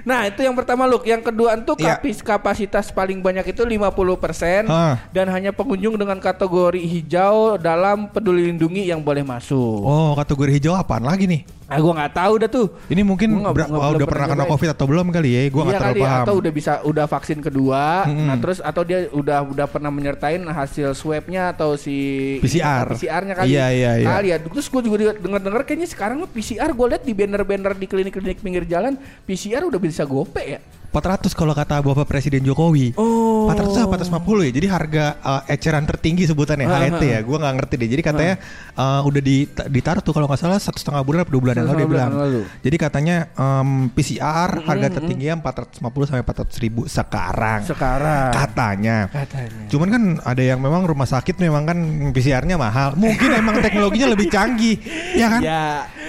Nah 0.03 0.25
itu 0.25 0.41
yang 0.41 0.53
pertama 0.53 0.85
Luk 0.85 1.03
Yang 1.03 1.23
kedua 1.27 1.55
itu 1.55 1.73
kapis- 1.77 2.21
kapasitas 2.21 2.89
paling 2.89 3.19
banyak 3.19 3.45
itu 3.47 3.63
50% 3.63 4.67
Hah. 4.67 4.97
Dan 5.09 5.29
hanya 5.29 5.51
pengunjung 5.51 5.95
dengan 5.95 6.17
kategori 6.17 6.81
hijau 6.81 7.35
dalam 7.57 8.07
peduli 8.07 8.47
lindungi 8.47 8.87
yang 8.87 8.99
boleh 8.99 9.23
masuk 9.23 9.81
Oh 9.81 10.13
kategori 10.15 10.51
hijau 10.53 10.75
apaan 10.75 11.03
lagi 11.03 11.25
nih? 11.25 11.43
Ah 11.67 11.79
gue 11.79 11.87
nggak 11.89 12.13
tahu 12.13 12.35
dah 12.37 12.51
tuh 12.51 12.67
Ini 12.87 12.99
mungkin 13.01 13.31
Gua 13.37 13.55
ber- 13.55 13.63
nggak- 13.65 13.79
oh, 13.79 13.91
udah 13.95 14.09
pernah 14.09 14.27
kena 14.29 14.45
covid 14.45 14.71
atau 14.73 14.85
belum 14.85 15.07
kali 15.09 15.29
ya? 15.31 15.41
Gue 15.47 15.63
nggak 15.63 15.71
Iya 15.71 15.79
terlalu 15.79 15.95
kali 15.95 16.03
paham. 16.03 16.21
atau 16.21 16.35
udah 16.35 16.53
bisa 16.53 16.73
udah 16.83 17.07
vaksin 17.07 17.39
kedua 17.39 17.83
Mm-mm. 18.05 18.27
Nah 18.27 18.37
terus 18.37 18.59
atau 18.61 18.83
dia 18.83 18.99
udah 19.09 19.39
udah 19.45 19.67
pernah 19.67 19.87
menyertain 19.89 20.43
hasil 20.43 20.91
swabnya 20.93 21.51
atau 21.51 21.77
si 21.77 21.95
PCR. 22.41 22.91
PCR-nya 22.91 23.35
kali 23.37 23.47
Iya, 23.49 23.67
iya, 23.71 23.91
iya. 23.97 24.09
Kali 24.09 24.29
ya 24.29 24.37
Terus 24.41 24.67
gue 24.67 24.81
juga 24.83 25.15
dengar-dengar 25.15 25.63
kayaknya 25.63 25.87
sekarang 25.87 26.19
PCR 26.27 26.71
gue 26.71 26.87
lihat 26.89 27.03
di 27.03 27.13
banner-banner 27.13 27.73
di 27.73 27.87
klinik-klinik 27.87 28.39
pinggir 28.41 28.65
jalan 28.67 28.99
PCR 29.23 29.63
udah 29.63 29.79
bisa 29.79 30.00
gope 30.07 30.51
ya 30.51 30.59
400 30.91 31.31
kalau 31.33 31.55
kata 31.55 31.79
Bapak 31.79 32.03
Presiden 32.05 32.43
Jokowi. 32.43 32.95
Oh 32.95 33.47
400 33.47 33.87
apa 33.87 33.95
450 33.97 34.47
ya. 34.47 34.53
Jadi 34.53 34.67
harga 34.67 35.05
uh, 35.19 35.43
eceran 35.47 35.83
tertinggi 35.83 36.23
sebutannya 36.25 36.67
Ah, 36.67 36.83
HET 36.83 36.99
ya. 37.01 37.19
Gue 37.21 37.37
nggak 37.37 37.55
ngerti 37.57 37.75
deh. 37.77 37.89
Jadi 37.89 38.03
katanya 38.03 38.35
uh, 38.75 39.01
udah 39.03 39.19
di, 39.19 39.37
ditaruh 39.47 40.01
tuh 40.01 40.11
kalau 40.11 40.27
nggak 40.27 40.39
salah 40.39 40.59
satu 40.59 40.77
setengah 40.77 41.01
bulan 41.01 41.23
atau 41.23 41.33
dua 41.33 41.43
bulan 41.43 41.55
lalu 41.61 41.77
dia 41.77 41.89
bilang. 41.89 42.11
lalu. 42.13 42.41
Jadi 42.61 42.77
katanya 42.77 43.17
um, 43.35 43.87
PCR 43.89 44.51
harga 44.61 44.89
tertingginya 44.93 45.35
450 45.41 45.79
sampai 46.05 46.23
400 46.23 46.59
ribu 46.61 46.81
sekarang. 46.85 47.61
Sekarang 47.63 48.31
Katanya. 48.31 48.97
Katanya. 49.07 49.67
Cuman 49.69 49.89
kan 49.89 50.03
ada 50.21 50.43
yang 50.43 50.59
memang 50.59 50.83
rumah 50.83 51.07
sakit 51.07 51.39
memang 51.39 51.63
kan 51.65 51.79
PCR-nya 52.11 52.57
mahal. 52.57 52.95
Mungkin 52.95 53.31
emang 53.33 53.61
teknologinya 53.61 54.11
lebih 54.11 54.27
canggih, 54.27 54.77
ya 55.13 55.27
kan? 55.29 55.41
Ya, 55.41 55.65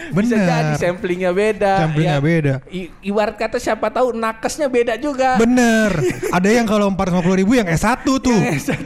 bisa 0.09 0.33
Bener. 0.33 0.47
jadi 0.47 0.73
samplingnya 0.79 1.31
beda. 1.31 1.73
Samplingnya 1.85 2.09
Ya, 2.11 2.19
beda. 2.19 2.53
i- 2.67 2.91
ibarat 3.03 3.35
kata 3.35 3.57
siapa 3.57 3.87
tahu 3.87 4.11
nakesnya 4.11 4.70
beda 4.71 4.95
juga. 4.95 5.35
Bener. 5.35 5.91
Ada 6.31 6.49
yang 6.49 6.65
kalau 6.65 6.87
450 6.95 7.41
ribu 7.43 7.51
yang 7.59 7.67
S1 7.67 8.07
tuh. 8.07 8.39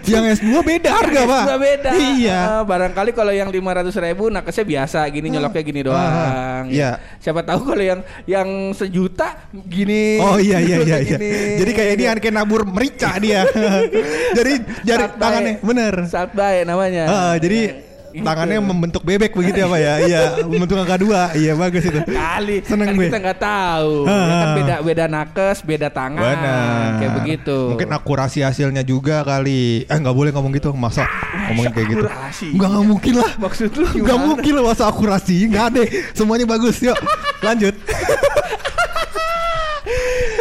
Yang 0.10 0.42
S2 0.42 0.50
beda 0.66 0.90
harga 0.90 1.22
pak. 1.24 1.44
Beda. 1.62 1.90
Iya. 1.94 2.40
Eh, 2.42 2.64
barangkali 2.66 3.12
kalau 3.14 3.32
yang 3.32 3.50
500 3.54 3.94
ribu 4.02 4.34
nakesnya 4.34 4.66
biasa 4.66 5.00
gini 5.14 5.28
nyoloknya 5.30 5.62
gini 5.62 5.82
doang. 5.86 6.02
Ah, 6.02 6.62
iya. 6.66 6.98
Siapa 7.22 7.46
tahu 7.46 7.74
kalau 7.74 7.84
yang 7.86 8.02
yang 8.26 8.74
sejuta 8.74 9.46
gini. 9.54 10.18
Oh 10.20 10.42
iya 10.42 10.58
iya 10.58 10.82
iya 10.82 10.98
iya. 11.06 11.18
Jadi 11.62 11.72
kayak 11.72 11.92
ini 11.96 12.04
kayak 12.18 12.34
nabur 12.34 12.66
merica 12.66 13.14
dia. 13.22 13.46
jadi 14.38 14.54
jari 14.82 15.06
tangannya 15.16 15.54
bener. 15.62 15.94
Satbay 16.10 16.66
namanya. 16.66 17.06
Ah, 17.06 17.36
jadi 17.38 17.66
Gitu. 17.66 17.85
Tangannya 18.22 18.60
membentuk 18.62 19.02
bebek 19.02 19.32
begitu 19.32 19.58
ya 19.58 19.68
pak 19.68 19.80
ya. 19.80 19.94
Iya 20.00 20.20
membentuk 20.46 20.78
angka 20.78 20.98
dua. 20.98 21.22
Iya 21.34 21.54
bagus 21.54 21.84
itu. 21.84 22.00
Kali 22.06 22.56
Seneng 22.62 22.88
kan 22.88 22.96
gue. 22.96 23.08
kita 23.08 23.18
nggak 23.20 23.40
tahu 23.40 23.94
Ah. 24.06 24.14
Ya 24.16 24.36
kan 24.36 24.50
beda 24.56 24.76
beda 24.82 25.06
nakes 25.08 25.58
beda 25.62 25.88
tangan 25.90 26.22
Benar. 26.22 26.90
kayak 27.02 27.12
begitu 27.20 27.58
Mungkin 27.72 27.90
akurasi 27.90 28.40
hasilnya 28.42 28.82
juga 28.82 29.24
kali. 29.24 29.84
Eh 29.84 29.98
nggak 29.98 30.16
boleh 30.16 30.32
ngomong 30.32 30.52
gitu. 30.52 30.70
Masa 30.72 31.04
ngomongin 31.50 31.72
kayak 31.72 31.88
gitu? 31.90 32.06
Nggak 32.54 32.70
nggak 32.70 32.86
mungkin 32.86 33.14
lah. 33.18 33.32
Maksud 33.36 33.70
lu 33.74 33.86
Nggak 34.00 34.20
mungkin 34.20 34.52
lah 34.54 34.64
masa 34.66 34.84
akurasi. 34.86 35.36
Nggak 35.48 35.66
ada. 35.74 35.82
Semuanya 36.14 36.46
bagus. 36.46 36.80
Yuk 36.80 36.98
lanjut. 37.42 37.74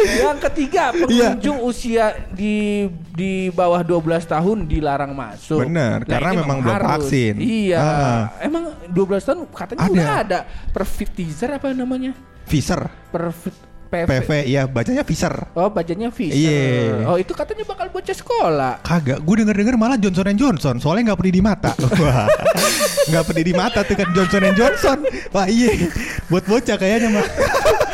yang 0.05 0.39
ketiga 0.51 0.83
Iya. 0.91 1.01
pengunjung 1.35 1.59
usia 1.65 2.05
di 2.31 2.85
di 3.11 3.49
bawah 3.49 3.81
12 3.81 4.25
tahun 4.25 4.57
dilarang 4.69 5.11
masuk. 5.15 5.65
Bener, 5.65 6.05
karena 6.05 6.29
ini 6.33 6.37
memang 6.41 6.59
belum 6.61 6.79
vaksin. 6.79 7.33
Iya. 7.39 7.77
Ah. 7.79 8.21
Emang 8.41 8.63
12 8.89 9.25
tahun 9.25 9.39
katanya 9.49 9.81
Ada. 9.81 9.91
udah 9.91 10.09
ada 10.21 10.39
Perfitizer 10.71 11.49
apa 11.55 11.71
namanya? 11.73 12.13
Fisher. 12.45 12.85
Perfit 13.09 13.55
PV. 13.85 14.09
PV 14.09 14.29
ya 14.49 14.61
bacanya 14.67 15.03
Fisher. 15.05 15.31
Oh, 15.55 15.69
bacanya 15.69 16.09
Fisher. 16.11 16.35
Iya. 16.35 17.05
Oh, 17.07 17.17
itu 17.21 17.31
katanya 17.31 17.63
bakal 17.63 17.87
bocah 17.93 18.15
sekolah. 18.15 18.73
Kagak, 18.83 19.21
gue 19.21 19.35
denger 19.45 19.55
denger 19.55 19.75
malah 19.77 19.95
Johnson 19.95 20.35
Johnson 20.35 20.75
soalnya 20.81 21.13
nggak 21.13 21.19
pedih 21.21 21.35
di 21.39 21.43
mata. 21.43 21.71
Nggak 23.05 23.23
pedih 23.29 23.45
di 23.45 23.53
mata 23.53 23.85
tuh 23.85 23.93
kan 23.93 24.09
Johnson 24.17 24.49
Johnson. 24.57 24.97
Wah 25.29 25.45
iya, 25.45 25.69
buat 26.25 26.41
bocah 26.41 26.73
kayaknya 26.73 27.13
mah. 27.13 27.25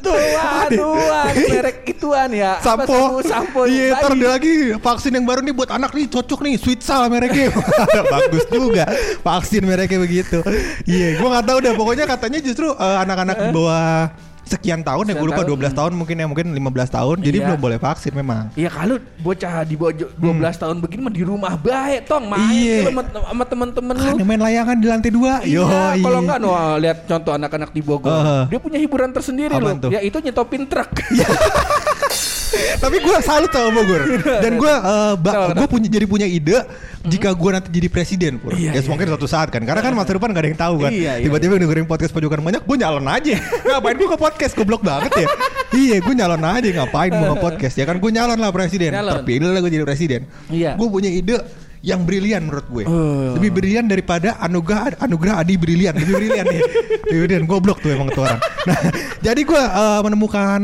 Tuan, 0.00 0.68
tuan, 0.72 1.32
merek 1.52 1.78
ituan 1.84 2.30
ya. 2.32 2.56
Sampo, 2.64 3.20
sampo. 3.20 3.68
Iya, 3.68 4.00
ntar 4.00 4.16
ada 4.16 4.28
lagi 4.40 4.76
vaksin 4.80 5.12
yang 5.12 5.26
baru 5.28 5.44
nih 5.44 5.54
buat 5.54 5.70
anak 5.72 5.92
nih 5.92 6.06
cocok 6.08 6.40
nih, 6.44 6.54
Sweet 6.56 6.80
Sal 6.80 7.08
mereknya. 7.12 7.52
Bagus 8.14 8.44
juga 8.48 8.88
vaksin 9.20 9.62
mereknya 9.64 10.00
begitu. 10.00 10.40
Iya, 10.88 11.20
gua 11.20 11.38
nggak 11.38 11.46
tahu 11.46 11.58
deh. 11.60 11.74
Pokoknya 11.76 12.04
katanya 12.08 12.38
justru 12.40 12.72
eh, 12.72 12.96
anak-anak 13.04 13.36
di 13.36 13.48
bawah 13.52 14.08
sekian 14.44 14.80
tahun 14.80 15.04
ya, 15.04 15.12
gue 15.12 15.18
Sekian 15.18 15.28
lupa 15.30 15.42
tahun, 15.42 15.60
12 15.64 15.72
tahun 15.74 15.92
mungkin 15.94 16.14
ya 16.14 16.26
mungkin 16.26 16.46
15 16.50 16.90
tahun. 16.90 17.16
Jadi 17.18 17.36
Iya. 17.36 17.46
belum 17.48 17.60
boleh 17.60 17.78
vaksin 17.78 18.12
memang. 18.12 18.44
Iya 18.52 18.68
kalau 18.68 18.94
bocah 19.18 19.54
di 19.62 19.74
bawah 19.74 19.92
jo- 19.92 20.12
12 20.14 20.54
tahun 20.54 20.76
begini 20.78 21.00
mah 21.02 21.12
di 21.12 21.22
rumah 21.22 21.54
baik 21.54 22.00
tong 22.04 22.24
main 22.26 22.40
Hmm. 22.40 22.52
Iya. 22.54 22.78
sama, 22.86 23.02
sama 23.08 23.44
temen-temen 23.44 23.94
lu. 23.94 24.04
Kan 24.14 24.16
main 24.22 24.42
layangan 24.42 24.76
di 24.76 24.86
lantai 24.86 25.10
dua. 25.10 25.32
Yo, 25.42 25.64
Iya, 25.64 25.98
kalau 25.98 26.18
enggak 26.20 26.38
no, 26.38 26.50
lihat 26.76 26.98
contoh 27.04 27.32
anak-anak 27.32 27.70
di 27.70 27.80
Bogor. 27.80 28.10
Uh. 28.10 28.44
Dia 28.46 28.58
punya 28.58 28.76
hiburan 28.76 29.10
tersendiri 29.10 29.52
Apaan 29.52 29.80
loh. 29.80 29.82
tuh? 29.82 29.90
Ya 29.90 30.00
itu 30.00 30.16
nyetopin 30.16 30.64
truk. 30.64 30.90
Tapi 32.78 32.96
gue 33.00 33.16
salut 33.22 33.50
sama 33.50 33.70
Bogor. 33.72 34.02
Dan 34.42 34.52
gue 34.56 34.72
uh, 34.72 35.14
Kenapa, 35.16 35.54
gue 35.58 35.68
punya 35.68 35.88
jadi 35.88 36.06
punya 36.06 36.26
ide 36.28 36.58
Jika 37.04 37.36
gue 37.36 37.50
nanti 37.52 37.68
jadi 37.68 37.88
presiden 37.92 38.40
Pur. 38.40 38.56
Iya, 38.56 38.72
Ya 38.72 38.80
iya. 38.80 38.88
mungkin 38.88 39.06
suatu 39.12 39.28
saat 39.28 39.52
kan. 39.52 39.60
Karena 39.60 39.84
kan 39.84 39.92
masa 39.92 40.16
depan 40.16 40.32
gak 40.32 40.40
ada 40.40 40.48
yang 40.48 40.60
tahu 40.60 40.74
kan. 40.80 40.90
Iya, 40.92 41.20
iya. 41.20 41.24
Tiba-tiba 41.28 41.60
dengerin 41.60 41.84
podcast 41.84 42.16
pojokan 42.16 42.40
banyak 42.40 42.64
Gue 42.64 42.76
nyalon 42.80 43.04
aja. 43.04 43.36
Ngapain 43.68 43.96
gue 44.00 44.08
ke 44.08 44.18
podcast? 44.18 44.52
Goblok 44.56 44.80
banget 44.80 45.12
ya. 45.12 45.26
Iya 45.74 45.96
gue 46.00 46.14
nyalon 46.16 46.42
aja. 46.42 46.68
Ngapain 46.80 47.10
gue 47.12 47.28
ke 47.28 47.38
podcast? 47.44 47.74
Ya 47.76 47.84
kan 47.84 48.00
gue 48.00 48.10
nyalon 48.10 48.38
lah 48.40 48.50
presiden. 48.54 48.90
Nyalon. 48.96 49.20
Terpilih 49.20 49.48
lah 49.52 49.60
gue 49.60 49.72
jadi 49.72 49.84
presiden. 49.84 50.20
Iya. 50.48 50.80
Gue 50.80 50.88
punya 50.88 51.10
ide 51.12 51.36
yang 51.84 52.08
brilian 52.08 52.48
menurut 52.48 52.64
gue. 52.72 52.84
Oh. 52.88 53.36
Lebih 53.36 53.60
brilian 53.60 53.84
daripada 53.84 54.40
anugerah 54.40 54.96
anugerah 55.04 55.44
Adi 55.44 55.60
brilian. 55.60 55.92
Lebih 55.92 56.14
brilian 56.16 56.44
nih. 56.48 56.60
Lebih 57.12 57.18
brilian. 57.28 57.44
Goblok 57.44 57.84
tuh 57.84 57.92
emang 57.92 58.08
tuh 58.08 58.24
orang. 58.24 58.40
Nah 58.64 58.80
jadi 59.20 59.40
gue 59.44 59.62
uh, 59.62 60.00
menemukan 60.00 60.60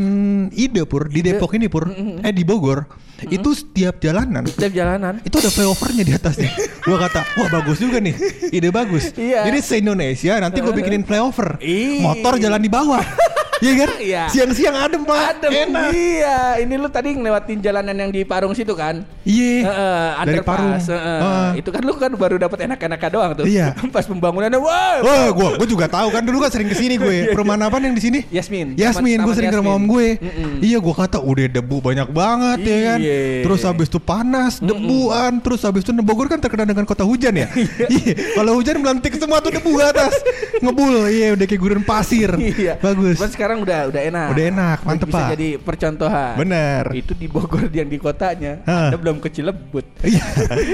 ide 0.57 0.89
Pur 0.89 1.13
Di 1.13 1.21
Depok 1.21 1.53
ini 1.61 1.69
Pur. 1.69 1.93
Eh 2.25 2.33
di 2.33 2.43
Bogor. 2.49 2.89
Itu 3.29 3.53
setiap 3.53 4.01
jalanan. 4.01 4.49
Setiap 4.49 4.73
jalanan. 4.73 5.21
itu 5.21 5.37
ada 5.37 5.53
flyovernya 5.53 6.05
di 6.09 6.13
atasnya. 6.17 6.49
gua 6.89 6.97
kata, 7.05 7.21
wah 7.37 7.49
bagus 7.61 7.77
juga 7.77 8.01
nih, 8.01 8.17
ide 8.49 8.73
bagus. 8.73 9.13
Iya. 9.13 9.45
Jadi 9.45 9.59
se 9.61 9.75
Indonesia 9.77 10.41
nanti 10.41 10.65
gue 10.65 10.73
bikinin 10.73 11.05
flyover, 11.05 11.61
motor 12.01 12.41
jalan 12.41 12.61
di 12.61 12.71
bawah, 12.73 13.05
Iya 13.61 13.73
kan? 13.77 13.89
Iya. 14.01 14.23
Siang-siang 14.33 14.77
adem 14.77 15.03
pak, 15.05 15.37
Adem. 15.37 15.51
enak. 15.53 15.93
Iya, 15.93 16.39
ini 16.65 16.75
lu 16.81 16.89
tadi 16.89 17.13
ngelewatin 17.13 17.61
jalanan 17.61 17.93
yang 17.93 18.11
di 18.11 18.25
Parung 18.25 18.57
situ 18.57 18.73
kan? 18.73 19.05
Iya. 19.23 19.69
Heeh, 19.69 20.09
Dari 20.25 20.41
Parung. 20.41 20.73
heeh. 20.73 20.89
Heeh. 20.89 21.49
Itu 21.61 21.69
kan 21.69 21.83
lu 21.85 21.93
kan 21.95 22.09
baru 22.17 22.41
dapat 22.41 22.65
enak-enaknya 22.65 23.09
doang 23.13 23.31
tuh. 23.37 23.45
Iya. 23.45 23.77
Pas 23.95 24.09
pembangunannya, 24.09 24.57
wah. 24.57 25.05
Wah, 25.05 25.29
gua, 25.31 25.49
gua 25.61 25.67
juga 25.69 25.87
tahu 25.87 26.09
kan 26.09 26.23
dulu 26.25 26.41
kan 26.41 26.51
sering 26.51 26.73
ke 26.73 26.77
sini 26.77 26.97
gue. 26.97 27.17
Perumahan 27.37 27.69
apa 27.69 27.77
yang 27.79 27.93
di 27.93 28.01
sini? 28.01 28.25
Yasmin. 28.33 28.81
Yasmin, 28.81 29.21
gue 29.21 29.35
sering 29.37 29.53
ke 29.53 29.59
rumah 29.61 29.77
om 29.77 29.85
gue. 29.85 30.17
Mm-mm. 30.17 30.65
Iya, 30.65 30.79
gua 30.81 30.95
kata 30.97 31.21
udah 31.21 31.47
debu 31.51 31.77
banyak 31.85 32.09
banget 32.09 32.59
ya 32.65 32.79
kan. 32.93 32.99
Iya. 33.05 33.21
Terus 33.45 33.61
habis 33.69 33.89
itu 33.93 34.01
panas, 34.01 34.53
debuan, 34.61 35.37
terus 35.45 35.61
habis 35.65 35.85
itu 35.85 35.93
Bogor 36.01 36.33
kan 36.33 36.41
terkenal 36.41 36.65
dengan 36.65 36.89
kota 36.89 37.05
hujan 37.05 37.35
ya. 37.37 37.49
Iya. 37.91 38.15
Kalau 38.39 38.55
hujan 38.57 38.79
melantik 38.79 39.19
semua 39.19 39.43
tuh 39.43 39.51
debu 39.51 39.75
ke 39.75 39.85
atas. 39.85 40.15
Ngebul, 40.63 41.11
iya 41.11 41.35
udah 41.35 41.45
kayak 41.45 41.61
gurun 41.61 41.83
pasir. 41.83 42.31
Iya. 42.39 42.79
Bagus. 42.79 43.19
Sekarang 43.31 43.50
udah 43.59 43.81
udah 43.89 44.03
enak. 44.05 44.29
Udah 44.31 44.45
enak, 44.47 44.79
mantep, 44.83 45.07
Bisa 45.09 45.19
Pak. 45.19 45.29
jadi 45.35 45.49
percontohan. 45.57 46.35
Bener. 46.37 46.85
Itu 46.93 47.13
di 47.13 47.27
Bogor 47.27 47.67
yang 47.75 47.87
di 47.87 47.97
kotanya. 47.97 48.63
Hah. 48.63 48.89
Anda 48.89 48.97
belum 48.97 49.19
ke 49.19 49.29
Cilebut. 49.29 49.83
Iya. 50.01 50.23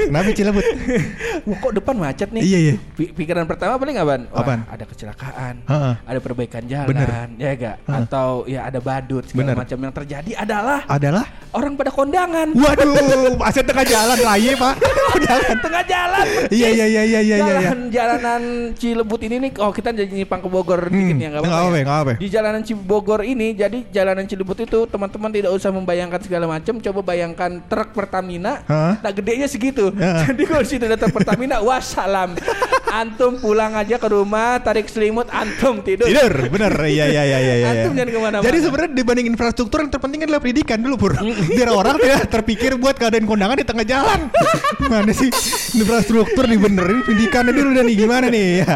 Kenapa 0.07 0.31
Cilebut? 0.31 0.65
Wah, 1.47 1.57
kok 1.59 1.73
depan 1.73 1.95
macet 1.97 2.29
nih? 2.29 2.43
Iya, 2.43 2.59
iya. 2.61 2.75
Pi- 2.93 3.13
Pikiran 3.15 3.45
pertama 3.45 3.77
paling 3.77 3.97
apaan? 3.97 4.23
Wah, 4.29 4.41
Apaan? 4.41 4.61
ada 4.67 4.85
kecelakaan, 4.85 5.55
Heeh. 5.63 5.95
ada 6.03 6.19
perbaikan 6.21 6.63
jalan, 6.63 6.87
Bener. 6.87 7.09
ya 7.37 7.51
enggak? 7.51 7.77
Heeh. 7.81 8.03
Atau 8.03 8.29
ya 8.45 8.61
ada 8.65 8.79
badut 8.79 9.25
segala 9.25 9.53
Bener. 9.53 9.57
macam 9.57 9.79
yang 9.81 9.95
terjadi 9.95 10.31
adalah 10.37 10.79
Adalah 10.87 11.25
orang 11.53 11.73
pada 11.73 11.89
kondangan. 11.89 12.53
Waduh, 12.53 13.39
aset 13.41 13.65
tengah 13.65 13.87
jalan 13.87 14.19
raya 14.19 14.53
pak. 14.53 14.75
Jangan. 15.27 15.57
Tengah 15.59 15.85
jalan. 15.87 16.27
Iya 16.51 16.69
iya 16.71 16.87
iya 16.87 17.03
iya 17.03 17.21
iya 17.23 17.37
iya. 17.39 17.47
Jalan 17.63 17.79
jalanan 17.89 18.43
Cilebut 18.75 19.21
ini 19.23 19.37
nih, 19.39 19.51
oh 19.59 19.71
kita 19.71 19.89
jadi 19.91 20.11
nyimpang 20.11 20.41
ke 20.41 20.49
Bogor 20.49 20.81
dikit 20.89 21.17
ya 21.17 21.29
nggak 21.31 21.43
apa-apa. 21.43 22.13
ya. 22.13 22.17
Di 22.19 22.29
jalanan 22.29 22.61
Cibogor 22.67 23.23
ini, 23.23 23.55
jadi 23.55 23.87
jalanan 23.95 24.27
Cilebut 24.27 24.59
itu 24.67 24.91
teman-teman 24.91 25.31
tidak 25.31 25.55
usah 25.55 25.71
membayangkan 25.71 26.19
segala 26.19 26.51
macam. 26.51 26.83
Coba 26.83 27.01
bayangkan 27.07 27.63
truk 27.71 27.95
Pertamina, 27.95 28.67
Hah? 28.67 28.99
nah 28.99 29.13
gedenya 29.15 29.47
segitu. 29.47 29.95
Ya. 29.95 30.21
Jadi 30.27 30.43
kalau 30.43 30.67
situ 30.67 30.83
ada 30.83 30.99
truk 30.99 31.15
Pertamina, 31.15 31.63
wassalam. 31.63 32.35
Antum 32.91 33.39
pulang 33.39 33.79
aja 33.79 34.01
ke 34.01 34.09
rumah, 34.11 34.59
tarik 34.59 34.91
selimut, 34.91 35.31
antum 35.31 35.85
tidur. 35.87 36.11
Tidur, 36.11 36.51
bener. 36.51 36.73
Iya 36.75 37.07
iya 37.07 37.23
iya 37.23 37.39
iya. 37.39 37.55
iya. 37.55 37.67
Antum 37.71 37.93
jangan 37.95 38.11
ke 38.11 38.19
mana-mana. 38.19 38.47
Jadi 38.47 38.59
sebenarnya 38.59 38.91
dibanding 38.97 39.27
infrastruktur 39.31 39.79
yang 39.85 39.91
terpenting 39.93 40.21
adalah 40.27 40.41
pendidikan 40.43 40.79
dulu 40.83 40.95
pur. 40.97 41.13
Biar 41.57 41.71
orang 41.71 41.97
tidak 42.03 42.27
terpikir 42.33 42.75
buat 42.81 42.99
keadaan 42.99 43.29
kondangan 43.29 43.57
di 43.61 43.67
tengah 43.69 43.87
jalan. 43.87 44.21
Gimana 44.81 45.13
sih 45.13 45.31
infrastruktur 45.77 46.49
dibenerin 46.49 47.05
pendidikannya 47.05 47.53
dulu 47.53 47.71
dan 47.77 47.85
nih 47.87 47.97
gimana 47.97 48.27
nih? 48.33 48.47
Ya. 48.65 48.73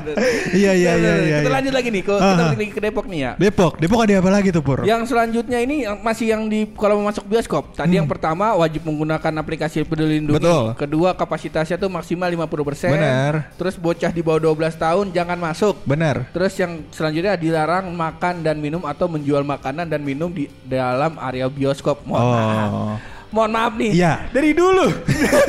Iya 0.53 0.73
iya 0.77 0.93
iya 0.95 1.13
iya. 1.25 1.39
Kita 1.41 1.51
iya. 1.51 1.57
lanjut 1.57 1.73
lagi 1.73 1.89
nih, 1.89 2.03
ke- 2.05 2.21
kita 2.21 2.35
balik 2.37 2.59
lagi 2.61 2.73
ke 2.77 2.81
Depok 2.83 3.07
nih 3.09 3.19
ya. 3.19 3.33
Depok, 3.41 3.73
Depok 3.81 4.05
ada 4.05 4.21
apa 4.21 4.29
lagi 4.29 4.53
tuh 4.53 4.61
pur? 4.61 4.85
Yang 4.85 5.09
selanjutnya 5.09 5.57
ini 5.65 5.89
yang 5.89 5.97
masih 6.05 6.37
yang 6.37 6.53
di 6.53 6.69
kalau 6.77 7.01
mau 7.01 7.09
masuk 7.09 7.25
bioskop. 7.25 7.73
Tadi 7.73 7.97
yang 7.97 8.05
pertama 8.05 8.53
wajib 8.53 8.85
menggunakan 8.85 9.33
aplikasi 9.41 9.89
Peduli 9.89 10.21
Lindungi. 10.21 10.37
Hmm. 10.37 10.45
Betul. 10.45 10.65
Kedua 10.77 11.17
kapasitasnya 11.17 11.81
tuh 11.81 11.89
maksimal 11.89 12.29
50%. 12.29 12.93
Benar. 12.93 13.33
Terus 13.57 13.81
bocah 13.81 14.13
di 14.13 14.21
bawah 14.21 14.53
12 14.53 14.77
tahun 14.77 15.07
jangan 15.17 15.41
masuk. 15.41 15.81
Benar. 15.89 16.29
Terus 16.29 16.53
yang 16.61 16.85
selanjutnya 16.93 17.41
dilarang 17.41 17.89
makan 17.89 18.45
dan 18.45 18.61
minum 18.61 18.85
atau 18.85 19.09
menjual 19.09 19.41
makanan 19.49 19.89
dan 19.89 20.05
minum 20.05 20.29
di 20.29 20.53
dalam 20.69 21.17
area 21.17 21.49
bioskop. 21.49 22.05
Mohon 22.05 22.27
maaf. 22.37 22.71
Oh. 22.77 22.97
Mohon 23.33 23.51
maaf 23.57 23.73
nih. 23.81 23.91
Iya. 23.97 24.13
Dari 24.29 24.51
dulu. 24.53 24.87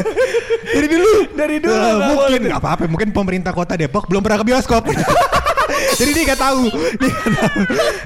Dari 0.79 0.88
dulu. 0.88 1.11
Dari 1.35 1.57
dulu 1.59 1.75
nggak 1.75 2.09
mungkin 2.15 2.39
nggak 2.47 2.61
apa-apa. 2.63 2.81
Mungkin 2.88 3.09
pemerintah 3.11 3.51
kota 3.51 3.75
Depok 3.75 4.07
belum 4.07 4.23
pernah 4.23 4.39
ke 4.39 4.45
bioskop. 4.47 4.88
jadi 6.01 6.12
dia 6.17 6.24
nggak 6.25 6.41
tahu. 6.41 6.62
Dia 6.98 7.10
nggak 7.13 7.38
tahu. 7.38 7.60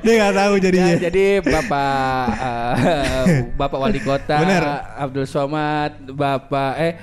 Dia 0.03 0.13
nggak 0.13 0.35
tahu 0.35 0.53
jadinya. 0.59 0.91
Ya, 0.91 0.97
jadi 1.07 1.25
Bapak 1.39 2.25
eh, 2.35 3.25
Bapak 3.55 3.77
Wali 3.79 3.99
Kota 3.99 4.35
Bener. 4.37 4.63
Abdul 4.95 5.25
Somad, 5.25 5.91
Bapak 6.05 6.71
eh 6.77 6.93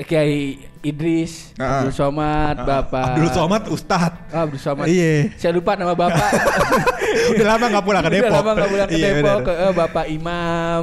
Kiai 0.00 0.56
Idris, 0.80 1.52
Ah. 1.54 1.84
Abdul 1.84 1.92
Somad, 1.92 2.56
Bapak 2.58 3.12
Abdul 3.12 3.28
Somad 3.30 3.62
Ustad. 3.68 4.12
Ah, 4.28 4.48
Abdul 4.48 4.58
Somad. 4.58 4.88
Iya. 4.88 5.28
Saya 5.36 5.52
lupa 5.52 5.76
nama 5.76 5.92
Bapak. 5.92 6.30
Udah 7.32 7.46
lama 7.46 7.64
nggak 7.68 7.84
pulang 7.84 8.02
ke 8.02 8.10
Depok. 8.10 8.26
Udah 8.26 8.38
lama 8.40 8.50
nggak 8.54 8.70
pulang 8.70 8.88
ke 8.88 8.96
Iya, 8.96 9.08
Depok. 9.12 9.40
Eh, 9.46 9.72
Bapak 9.72 10.06
Imam. 10.08 10.82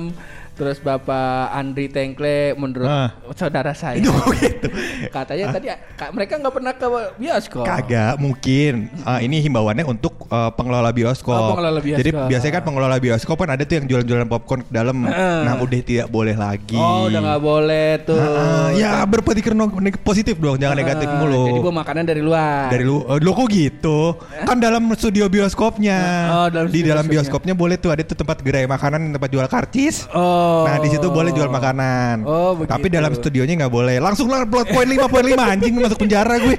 Terus 0.57 0.77
Bapak 0.79 1.13
Andri 1.51 1.85
Tengkle 1.85 2.51
menurut 2.53 2.89
Ah. 2.89 3.13
saudara 3.31 3.71
saya. 3.71 3.95
Itu 3.95 4.09
gitu. 4.35 4.67
Katanya 5.07 5.45
tadi 5.51 5.67
ka- 5.93 6.09
mereka 6.09 6.33
nggak 6.35 6.49
pernah 6.51 6.73
ke 6.73 6.87
bioskop. 7.15 7.61
Kagak 7.63 8.17
mungkin. 8.17 8.89
Ah, 9.03 9.19
ini 9.19 9.37
himbauannya 9.39 9.85
untuk 9.85 10.25
eh, 10.25 10.51
pengelola 10.51 10.89
bioskop. 10.89 11.29
Oh, 11.31 11.53
pengelola 11.53 11.77
bioskop. 11.77 12.01
Jadi 12.01 12.09
biasanya 12.11 12.53
kan 12.53 12.63
pengelola 12.65 12.97
bioskop 12.97 13.37
kan 13.37 13.49
ada 13.49 13.61
tuh 13.61 13.75
yang 13.75 13.85
jualan-jualan 13.85 14.27
popcorn 14.27 14.61
ke 14.61 14.71
dalam. 14.71 14.97
Heeh. 15.03 15.39
Nah 15.45 15.53
udah 15.57 15.79
tidak 15.79 16.07
boleh 16.07 16.33
lagi. 16.33 16.73
Oh, 16.75 17.05
udah 17.05 17.19
nggak 17.21 17.41
boleh 17.43 17.89
tuh. 18.01 18.17
Ah, 18.17 18.69
ya 18.73 19.05
berpikir 19.05 19.53
positif 19.99 20.35
dong, 20.35 20.57
jangan 20.57 20.73
negatif 20.73 21.05
Ah, 21.05 21.17
mulu. 21.17 21.45
Jadi 21.47 21.61
bawa 21.61 21.75
makanan 21.77 22.03
dari 22.03 22.21
luar. 22.21 22.67
dari 22.67 22.81
lu 22.81 23.05
eh, 23.05 23.19
lo 23.19 23.31
kok 23.31 23.47
gitu 23.47 23.99
kan 24.39 24.57
dalam 24.57 24.89
studio 24.93 25.27
bioskopnya 25.27 25.99
Oh, 26.27 26.47
dalam 26.47 26.67
di 26.67 26.79
studio 26.79 26.91
dalam 26.91 27.05
bioskopnya. 27.05 27.13
bioskopnya 27.45 27.53
boleh 27.53 27.75
tuh 27.77 27.89
ada 27.89 28.01
tuh 28.01 28.15
tempat 28.15 28.41
gerai 28.41 28.65
makanan 28.65 29.11
tempat 29.11 29.29
jual 29.29 29.45
karcis 29.45 30.09
Oh. 30.09 30.46
Nah 30.63 30.75
di 30.77 30.87
situ 30.87 31.07
boleh 31.07 31.31
jual 31.31 31.47
makanan 31.47 32.23
Oh, 32.23 32.53
begitu. 32.53 32.71
tapi 32.71 32.87
dalam 32.87 33.11
studionya 33.11 33.53
nggak 33.57 33.73
boleh 33.73 33.97
langsung 33.97 34.27
lah 34.27 34.43
plot 34.43 34.67
poin 34.69 34.85
5.5 34.85 35.07
anjing 35.33 35.73
masuk 35.73 35.99
penjara 35.99 36.35
gue 36.37 36.55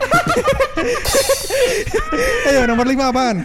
ayo 2.47 2.65
nomor 2.71 2.85
5 2.85 2.97
apaan 3.05 3.37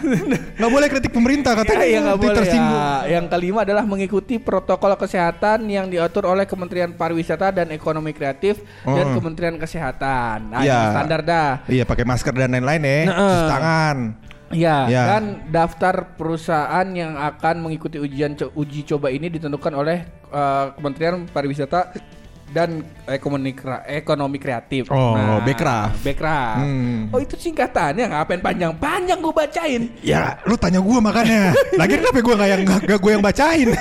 nggak 0.54 0.70
boleh 0.70 0.86
kritik 0.88 1.10
pemerintah 1.10 1.52
katanya 1.54 1.82
Ya, 1.84 2.00
ya 2.02 2.14
boleh 2.14 2.32
tersinggung 2.34 2.80
ya. 2.80 2.96
Yang 3.10 3.26
kelima 3.28 3.60
adalah 3.62 3.84
mengikuti 3.84 4.34
protokol 4.38 4.96
kesehatan 4.96 5.68
yang 5.68 5.86
diatur 5.86 6.24
oleh 6.24 6.44
Kementerian 6.44 6.90
Pariwisata 6.90 7.52
dan 7.52 7.68
Ekonomi 7.70 8.10
Kreatif 8.10 8.58
dan 8.82 9.04
Oh. 9.06 9.14
Kementerian 9.14 9.56
Kesehatan. 9.56 10.48
Nah, 10.48 10.60
ini 10.60 10.84
standar 10.90 11.20
dah. 11.20 11.50
iya 11.66 11.84
pakai 11.84 12.02
masker 12.02 12.32
dan 12.32 12.50
lain-lain 12.50 12.80
ya 12.80 12.96
Nah, 13.04 13.14
cuci 13.14 13.36
eh. 13.36 13.48
tangan 13.50 13.98
Ya, 14.54 14.86
Ya. 14.86 15.02
dan 15.10 15.24
daftar 15.50 16.14
perusahaan 16.14 16.86
yang 16.88 17.16
akan 17.16 17.58
mengikuti 17.60 17.98
ujian 17.98 18.32
co- 18.32 18.54
uji 18.54 18.86
coba 18.86 19.10
ini 19.10 19.26
ditentukan 19.28 19.72
oleh 19.72 20.06
eh, 20.34 20.66
Kementerian 20.74 21.24
Pariwisata 21.30 21.94
dan 22.54 22.86
Ekonomi, 23.10 23.50
Ekonomi 23.90 24.38
Kreatif. 24.38 24.86
Oh, 24.94 25.42
Bekraf. 25.42 25.98
Bekraf. 26.06 26.62
Hmm. 26.62 27.10
Oh, 27.10 27.18
itu 27.18 27.34
singkatannya 27.34 28.14
ngapain 28.14 28.38
panjang-panjang 28.38 29.18
gue 29.18 29.34
bacain. 29.34 29.82
Ya, 30.06 30.38
lu 30.46 30.54
tanya 30.54 30.78
gua 30.78 31.02
makanya. 31.02 31.50
Lagi 31.74 31.98
kenapa 31.98 32.18
gua 32.22 32.34
nggak 32.38 32.50
yang 32.54 32.62
nggak 32.62 32.98
gue 33.02 33.10
yang 33.10 33.24
bacain? 33.24 33.68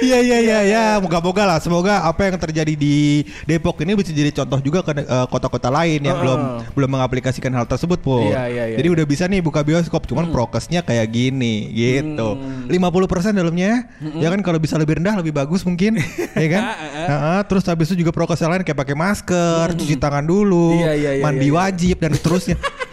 Iya 0.00 0.18
iya 0.24 0.38
iya 0.40 0.58
ya, 0.64 0.84
moga-moga 1.00 1.44
lah. 1.44 1.58
Semoga 1.60 2.00
apa 2.04 2.28
yang 2.28 2.36
terjadi 2.40 2.72
di 2.72 3.24
Depok 3.44 3.76
ini 3.84 3.92
bisa 3.92 4.10
jadi 4.10 4.32
contoh 4.32 4.58
juga 4.64 4.80
ke 4.80 4.92
eh, 5.04 5.26
kota-kota 5.28 5.68
lain 5.68 6.00
yang 6.00 6.16
Heeh. 6.16 6.22
belum 6.24 6.40
belum 6.72 6.90
mengaplikasikan 6.96 7.52
hal 7.52 7.68
tersebut, 7.68 8.00
Pur. 8.00 8.24
Iya, 8.24 8.48
iya, 8.48 8.64
iya. 8.72 8.76
Jadi 8.80 8.88
udah 8.88 9.04
bisa 9.04 9.28
nih 9.28 9.44
buka 9.44 9.60
bioskop, 9.60 10.08
cuman 10.08 10.32
prokesnya 10.32 10.80
kayak 10.80 11.12
gini 11.12 11.68
gitu. 11.72 12.40
50% 12.68 13.36
dalamnya. 13.36 13.88
Ya 14.16 14.28
kan 14.32 14.40
kalau 14.40 14.56
bisa 14.56 14.80
lebih 14.80 15.00
rendah 15.00 15.20
lebih 15.20 15.36
bagus 15.36 15.60
mungkin, 15.64 16.00
ya 16.42 16.48
kan? 16.48 16.62
Heeh, 17.04 17.40
terus 17.48 17.64
habis 17.68 17.92
itu 17.92 18.00
juga 18.00 18.12
prokesnya 18.16 18.48
lain 18.48 18.64
kayak 18.64 18.78
pakai 18.80 18.96
masker, 18.96 19.76
cuci 19.76 19.96
tangan 20.00 20.24
dulu, 20.24 20.76
Iya, 20.80 20.92
iya, 20.96 21.10
iya, 21.20 21.22
mandi 21.22 21.48
wajib 21.52 22.00
dan 22.00 22.16
seterusnya. 22.16 22.56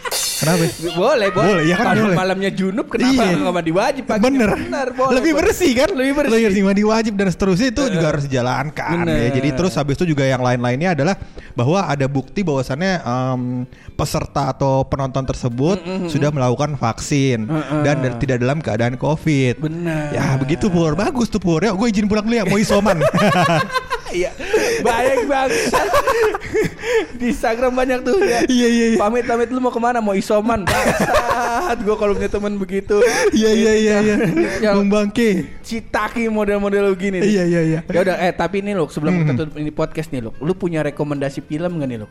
Kenapa? 0.42 0.64
Boleh, 0.92 1.28
boleh. 1.30 1.30
Boleh, 1.30 1.64
ya 1.64 1.76
kan 1.76 1.86
Kalau 1.88 2.02
boleh. 2.04 2.16
malamnya 2.18 2.50
junub 2.50 2.86
kenapa 2.86 3.22
Iya. 3.22 3.38
nggak 3.38 3.54
mandi 3.54 3.72
wajib 3.72 4.04
paginya? 4.04 4.26
Bener. 4.26 4.50
Bener, 4.58 4.88
boleh. 4.90 5.14
Lebih 5.16 5.32
bersih 5.32 5.72
kan? 5.72 5.88
Lebih 5.92 6.12
bersih. 6.18 6.44
Lebih 6.50 6.62
mandi 6.62 6.82
wajib 6.82 7.12
dan 7.14 7.28
seterusnya 7.28 7.68
itu 7.70 7.82
juga 7.88 8.06
harus 8.08 8.24
dijalankan 8.26 8.96
Bener. 9.00 9.16
ya. 9.22 9.28
Jadi 9.32 9.48
terus 9.52 9.72
habis 9.72 9.94
itu 9.94 10.10
juga 10.10 10.24
yang 10.24 10.42
lain-lainnya 10.42 10.92
adalah 10.92 11.14
bahwa 11.52 11.84
ada 11.84 12.04
bukti 12.04 12.42
bahwasannya 12.42 12.92
em, 12.98 13.40
peserta 13.92 14.50
atau 14.50 14.82
penonton 14.82 15.22
tersebut 15.22 15.78
sudah 16.06 16.28
melakukan 16.28 16.74
vaksin 16.74 17.46
dan 17.80 18.02
dan 18.02 18.12
tidak 18.18 18.36
dalam 18.36 18.58
keadaan 18.58 18.96
COVID. 18.96 19.62
Bener. 19.62 20.10
Ya 20.10 20.34
begitu 20.34 20.66
Pur. 20.66 20.92
Bagus 20.92 21.28
tuh 21.28 21.38
Pur. 21.38 21.62
Ya 21.62 21.70
gue 21.70 21.86
izin 21.86 22.04
pulang 22.04 22.26
dulu 22.26 22.34
ya 22.34 22.44
mau 22.44 22.58
isoman. 22.58 22.98
Iya. 24.12 24.28
Baik 24.82 25.18
banget. 25.24 25.50
Di 27.18 27.30
Instagram 27.30 27.72
banyak 27.72 27.98
tuh 28.02 28.18
ya. 28.20 28.40
Iya, 28.44 28.68
iya, 28.68 28.86
iya. 28.94 28.98
Pamit 28.98 29.24
pamit 29.24 29.48
lu 29.48 29.58
mau 29.58 29.70
ke 29.70 29.78
mana? 29.78 29.98
Mau 29.98 30.12
isoman? 30.12 30.66
Bangsat. 30.66 31.78
Gue 31.80 31.96
kalau 31.96 32.12
punya 32.12 32.28
temen 32.28 32.54
begitu. 32.56 32.98
Iya 33.30 33.50
iya 33.50 33.72
iya 33.74 33.96
iya. 34.02 34.16
Bangke. 34.92 35.46
Citaki 35.62 36.28
model-model 36.28 36.92
begini. 36.92 37.22
Iya 37.22 37.44
iya 37.46 37.60
iya. 37.62 37.80
Ya 37.86 38.00
udah 38.02 38.16
eh 38.18 38.32
tapi 38.32 38.60
ini 38.60 38.74
loh 38.74 38.86
sebelum 38.86 39.12
Hmm. 39.12 39.20
kita 39.24 39.32
tutup 39.44 39.56
ini 39.56 39.70
podcast 39.70 40.08
nih 40.10 40.24
loh. 40.24 40.32
Lu 40.40 40.52
punya 40.52 40.82
rekomendasi 40.82 41.44
film 41.44 41.78
gak 41.78 41.88
nih 41.88 42.00
loh? 42.02 42.10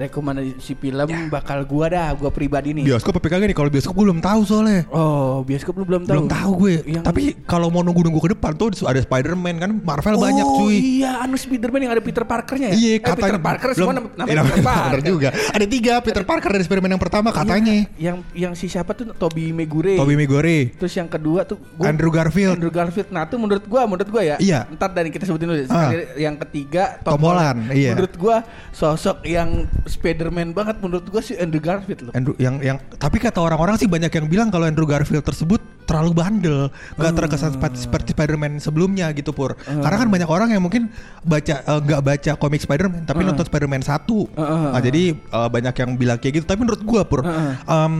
Rekomendasi 0.00 0.72
film 0.74 1.04
Ya. 1.04 1.28
bakal 1.28 1.60
gua 1.62 1.86
dah, 1.86 2.08
gua 2.14 2.32
pribadi 2.32 2.72
nih. 2.72 2.88
Bioskop 2.88 3.12
apa 3.14 3.28
kagak 3.28 3.46
nih? 3.46 3.54
Kalau 3.54 3.68
bioskop 3.68 3.92
gue 3.92 4.04
belum 4.06 4.20
tahu 4.20 4.40
soalnya. 4.42 4.88
Oh, 4.88 5.44
bioskop 5.44 5.76
lu 5.76 5.84
belum 5.84 6.02
tahu. 6.02 6.14
Belum 6.16 6.26
tahu 6.26 6.50
gue. 6.58 6.72
Yang- 6.88 7.04
Tapi 7.04 7.22
kalau 7.44 7.68
mau 7.68 7.82
nunggu-nunggu 7.82 8.16
ke 8.18 8.30
depan 8.32 8.56
tuh 8.56 8.72
ada 8.82 8.96
Spider-Man 8.96 9.54
kan 9.58 9.70
Marvel 9.76 10.16
banyak 10.16 10.40
Oh, 10.42 10.64
cuy. 10.64 10.76
Iya, 11.02 11.20
anu 11.20 11.36
Spiderman 11.36 11.80
yang 11.80 11.92
ada 11.92 12.00
Peter 12.00 12.24
Parkernya 12.24 12.72
ya? 12.72 12.74
Iya, 12.74 12.92
eh, 12.96 13.12
Peter 13.12 13.36
Parker 13.38 13.70
semua 13.72 13.92
nam- 13.92 14.12
namanya 14.14 14.40
Peter 14.46 14.64
Parker. 14.64 15.00
juga. 15.04 15.28
Ada 15.50 15.66
tiga 15.66 15.92
Peter 16.00 16.24
Parker 16.24 16.50
dari 16.50 16.64
Spider-Man 16.64 16.90
yang 16.90 17.02
pertama 17.02 17.28
katanya. 17.30 17.74
Yang 17.94 18.16
yang 18.32 18.52
si 18.54 18.66
siapa 18.66 18.96
tuh 18.96 19.12
Toby 19.12 19.52
Maguire. 19.52 20.00
Tobey 20.00 20.16
Maguire, 20.16 20.72
Terus 20.72 20.94
yang 20.94 21.06
kedua 21.06 21.44
tuh 21.44 21.60
gua- 21.76 21.90
Andrew 21.90 22.08
Garfield, 22.08 22.56
Andrew 22.56 22.70
Garfield. 22.70 23.10
Nah, 23.10 23.26
tuh 23.26 23.36
menurut 23.36 23.64
gua, 23.64 23.84
menurut 23.84 24.08
gua 24.08 24.22
ya. 24.24 24.36
Iya. 24.38 24.64
Ntar 24.70 24.90
dari 24.90 25.10
kita 25.10 25.26
sebutin 25.26 25.44
dulu. 25.46 25.60
Ah. 25.66 25.90
Sekali 25.90 26.04
yang 26.16 26.36
ketiga 26.38 26.96
Tom 27.02 27.20
Holland, 27.20 27.68
iya. 27.70 27.92
Menurut 27.92 28.14
gua 28.16 28.36
sosok 28.70 29.26
yang 29.26 29.66
Spiderman 29.90 30.54
banget 30.54 30.78
menurut 30.78 31.04
gua 31.06 31.20
si 31.20 31.34
Andrew 31.34 31.58
Garfield 31.58 32.08
loh. 32.08 32.12
Andrew 32.14 32.34
yang 32.38 32.62
yang 32.62 32.78
tapi 32.96 33.18
kata 33.18 33.42
orang-orang 33.42 33.74
sih 33.76 33.90
banyak 33.90 34.08
yang 34.08 34.26
bilang 34.26 34.48
kalau 34.48 34.64
Andrew 34.64 34.86
Garfield 34.86 35.22
tersebut 35.22 35.58
terlalu 35.90 36.14
bandel, 36.14 36.70
nggak 36.94 37.18
terkesan 37.18 37.50
seperti, 37.58 37.78
seperti 37.82 38.08
Spider-Man 38.14 38.62
sebelumnya 38.62 39.10
gitu 39.10 39.34
pur. 39.34 39.58
Karena 39.58 39.98
kan 39.98 40.06
banyak 40.06 40.30
orang 40.30 40.54
yang 40.54 40.62
mungkin 40.62 40.86
baca 41.26 41.66
eh, 41.66 41.80
nggak 41.82 42.02
baca 42.06 42.30
komik 42.38 42.62
Spider-Man 42.62 43.02
tapi 43.04 43.26
nonton 43.26 43.42
Spider-Man 43.42 43.82
satu. 43.82 44.30
Uh, 44.30 44.40
uh, 44.40 44.58
Nah, 44.70 44.78
jadi 44.78 45.18
eh, 45.18 45.48
banyak 45.50 45.74
yang 45.74 45.90
bilang 45.98 46.22
kayak 46.22 46.38
gitu. 46.38 46.46
Tapi 46.46 46.62
menurut 46.62 46.78
gua 46.86 47.02
pur, 47.02 47.26
em, 47.26 47.94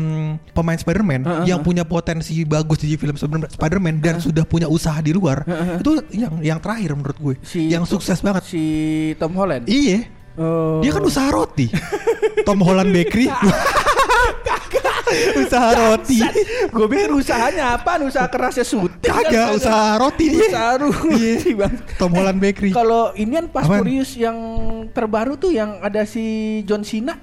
pemain 0.55 0.79
Spider-Man 0.79 1.42
yang 1.42 1.66
punya 1.66 1.83
potensi 1.83 2.46
bagus 2.46 2.79
di 2.79 2.94
film 2.94 3.18
Spider- 3.18 3.50
Spider-Man 3.50 3.98
dan 3.98 4.22
sudah 4.22 4.46
punya 4.46 4.70
usaha 4.70 5.03
di 5.03 5.11
luar 5.11 5.42
itu 5.83 5.98
yang 6.14 6.38
yang 6.38 6.59
terakhir 6.62 6.94
menurut 6.94 7.18
gue, 7.18 7.35
yang 7.59 7.83
sukses 7.83 8.22
banget. 8.22 8.46
Si 8.46 8.62
Tom 9.18 9.35
Holland. 9.35 9.66
Iya. 9.66 10.19
Oh. 10.38 10.79
Dia 10.81 10.90
kan 10.95 11.03
usaha 11.03 11.29
roti. 11.31 11.66
Tom 12.47 12.62
Holland 12.62 12.95
Bakery. 12.95 13.27
usaha 15.43 15.71
roti. 15.75 16.23
Gue 16.71 16.87
pikir 16.87 17.11
usahanya 17.11 17.75
apa? 17.75 17.99
Usaha 18.03 18.31
kerasnya 18.31 18.62
syuting. 18.62 19.11
kan? 19.11 19.27
Kagak, 19.27 19.49
usaha 19.59 19.99
roti 19.99 20.25
dia. 20.31 20.47
Usaha 20.47 20.73
roti, 20.79 21.11
Iya. 21.19 21.55
Bang. 21.59 21.75
Tom 21.99 22.11
Holland 22.14 22.38
Bakery. 22.38 22.71
Kalau 22.71 23.11
inian 23.19 23.51
pas 23.51 23.66
Apaan? 23.66 23.83
Furious 23.83 24.14
yang 24.14 24.38
terbaru 24.95 25.35
tuh 25.35 25.51
yang 25.51 25.83
ada 25.83 26.07
si 26.07 26.61
John 26.62 26.87
Cena 26.87 27.19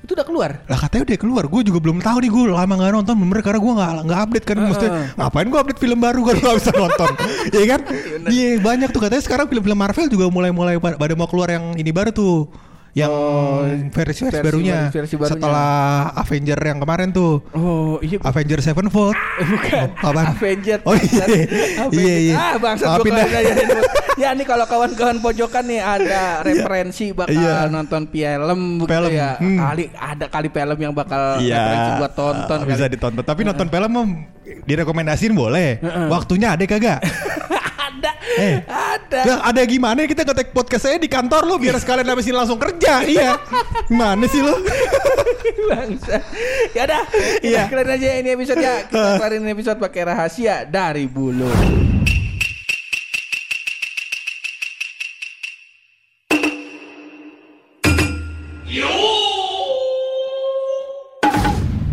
itu 0.00 0.16
udah 0.16 0.26
keluar. 0.26 0.50
Lah 0.64 0.78
katanya 0.80 1.12
udah 1.12 1.18
keluar, 1.20 1.44
gue 1.44 1.60
juga 1.68 1.78
belum 1.78 2.00
tahu 2.00 2.16
nih 2.24 2.30
gue 2.32 2.42
lama 2.48 2.72
nggak 2.72 2.92
nonton. 2.96 3.14
Bener 3.20 3.42
karena 3.44 3.60
gue 3.60 3.72
nggak 3.76 3.90
nggak 4.08 4.20
update 4.24 4.46
kan, 4.48 4.56
maksudnya 4.56 4.92
ngapain 5.20 5.46
gue 5.52 5.58
update 5.60 5.80
film 5.80 5.98
baru 6.00 6.20
kalau 6.24 6.40
nggak 6.40 6.56
bisa 6.56 6.72
nonton, 6.72 7.10
Iya 7.56 7.64
kan? 7.76 7.80
Iya 8.32 8.48
banyak 8.64 8.88
tuh. 8.90 9.00
Katanya 9.04 9.22
sekarang 9.22 9.46
film-film 9.52 9.78
Marvel 9.78 10.06
juga 10.08 10.24
mulai-mulai 10.32 10.80
pada 10.80 11.12
mau 11.12 11.28
keluar 11.28 11.52
yang 11.52 11.76
ini 11.76 11.92
baru 11.92 12.10
tuh, 12.16 12.48
yang 12.92 13.12
versi, 13.88 13.92
versi 13.92 14.22
versi 14.26 14.42
barunya, 14.42 14.78
versi 14.90 15.14
barunya. 15.14 15.30
setelah 15.32 15.70
Avenger 16.16 16.58
yang 16.58 16.78
kemarin 16.78 17.08
tuh, 17.10 17.38
Oh 17.52 17.96
iya. 18.00 18.18
Avenger 18.20 18.58
Sevenfold, 18.58 19.14
Bukan. 19.14 19.88
apaan? 19.96 20.26
Avenger. 20.32 20.78
Oh 20.82 20.92
iya, 20.92 21.22
Avenger. 21.22 21.94
iya 21.94 22.16
iya. 22.20 22.34
Ah 22.34 22.54
Maafin 22.58 22.82
gua 22.82 23.14
dah. 23.14 23.24
kalau 23.24 23.30
nanya 23.32 23.52
ini. 23.54 23.74
Ya 24.18 24.28
nih 24.32 24.42
kalau 24.42 24.66
kawan-kawan 24.66 25.16
pojokan 25.18 25.64
nih 25.64 25.80
ada 25.80 26.22
referensi 26.46 27.08
bakal 27.10 27.30
Iya. 27.32 27.70
nonton 27.70 28.04
film 28.04 28.60
begitu 28.76 28.90
Film, 28.92 29.10
ya. 29.14 29.30
hmm. 29.38 29.56
Kali 29.56 29.84
ada 29.90 30.26
kali 30.26 30.48
film 30.50 30.78
yang 30.80 30.92
bakal 30.92 31.22
Iya, 31.38 31.56
referensi 31.56 31.90
buat 31.96 32.12
tonton. 32.12 32.58
uh, 32.58 32.66
bisa 32.66 32.84
ditonton. 32.86 33.22
Tapi 33.22 33.40
nonton 33.42 33.66
film 33.66 33.92
direkomendasiin 34.66 35.32
boleh. 35.32 35.78
Waktunya 36.10 36.52
ada 36.52 36.64
kagak? 36.64 37.00
ada. 37.90 38.10
Eh. 38.38 38.56
Ada. 38.64 39.20
Ya, 39.26 39.34
ada 39.42 39.60
gimana 39.66 40.06
kita 40.06 40.22
ngetek 40.22 40.54
podcast 40.54 40.86
saya 40.86 40.96
di 40.96 41.10
kantor 41.10 41.42
lo 41.44 41.58
biar 41.58 41.76
sekalian 41.76 42.06
habisin 42.06 42.36
langsung 42.36 42.56
kerja. 42.56 43.02
Iya. 43.02 43.36
Gimana 43.90 44.24
sih 44.30 44.40
lo? 44.40 44.54
Bangsa. 45.70 46.22
Ya 46.72 46.82
udah, 46.86 47.02
Iya. 47.42 47.66
kita 47.66 47.70
kelarin 47.74 47.92
aja 47.98 48.08
ini 48.16 48.28
episode 48.32 48.60
ya. 48.60 48.86
Kita 48.86 49.18
kelarin 49.18 49.44
episode 49.48 49.78
pakai 49.78 50.02
rahasia 50.06 50.62
dari 50.64 51.10
bulu. 51.10 51.50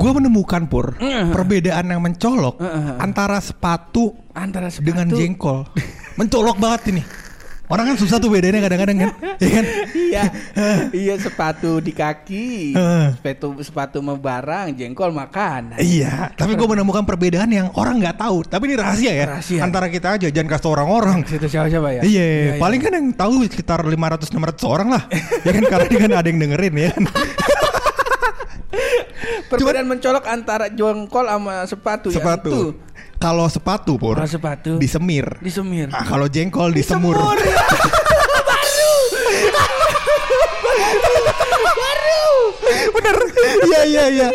Gue 0.07 0.23
menemukan 0.23 0.71
pur 0.71 0.95
perbedaan 1.35 1.83
yang 1.91 1.99
mencolok 1.99 2.63
antara 2.95 3.43
sepatu 3.43 4.15
Antara 4.31 4.71
sepatu 4.71 4.87
dengan 4.87 5.11
jengkol. 5.11 5.67
mencolok 6.19 6.55
banget 6.55 6.95
ini. 6.95 7.03
Orang 7.67 7.83
kan 7.83 7.99
susah 7.99 8.15
tuh 8.15 8.31
bedanya 8.31 8.63
kadang-kadang 8.63 8.95
kan. 9.03 9.11
Iya 9.43 9.49
kan? 9.51 9.65
Iya, 9.93 10.23
iya 11.03 11.15
sepatu 11.19 11.83
di 11.83 11.91
kaki, 11.91 12.73
sepatu 13.19 13.53
sepatu 13.59 13.99
sama 13.99 14.15
barang, 14.15 14.73
jengkol 14.73 15.11
makan. 15.11 15.75
Iya, 15.77 16.31
tapi 16.33 16.55
gue 16.55 16.63
menemukan 16.63 17.03
perbedaan 17.03 17.51
yang 17.51 17.67
orang 17.75 17.99
nggak 17.99 18.17
tahu. 18.23 18.47
Tapi 18.47 18.71
ini 18.71 18.75
rahasia 18.79 19.11
ya. 19.11 19.25
Rahasia. 19.35 19.61
Antara 19.61 19.91
kita 19.91 20.15
aja, 20.15 20.31
jangan 20.31 20.49
kasih 20.55 20.69
orang-orang. 20.71 21.17
Situ 21.27 21.45
siapa 21.51 21.67
siapa 21.67 21.91
ya? 21.91 22.01
Iya, 22.07 22.55
paling 22.55 22.79
kan 22.79 22.91
yang 22.95 23.07
tahu 23.13 23.45
sekitar 23.51 23.83
500 23.83 24.31
600 24.31 24.63
orang 24.63 24.87
lah. 24.95 25.03
ya 25.43 25.51
kan 25.51 25.63
karena 25.67 25.85
kan 25.91 26.11
ada 26.23 26.27
yang 26.31 26.39
dengerin 26.39 26.73
ya. 26.87 26.91
Perbedaan 29.47 29.87
mencolok 29.87 30.27
antara 30.27 30.67
jengkol 30.67 31.25
sama 31.27 31.63
sepatu, 31.63 32.07
ya. 32.11 32.19
sepatu. 32.19 32.51
Itu. 32.51 32.63
Kalau 33.17 33.49
sepatu 33.49 33.97
pur 33.97 34.13
Kalau 34.13 34.29
sepatu 34.29 34.77
disemir. 34.77 35.25
disemir. 35.41 35.89
Ah, 35.89 36.05
kalau 36.05 36.29
jengkol 36.29 36.69
disemur. 36.69 37.17
Bener. 42.93 43.17
Iya 43.67 43.81
iya 43.85 44.05
iya. 44.09 44.27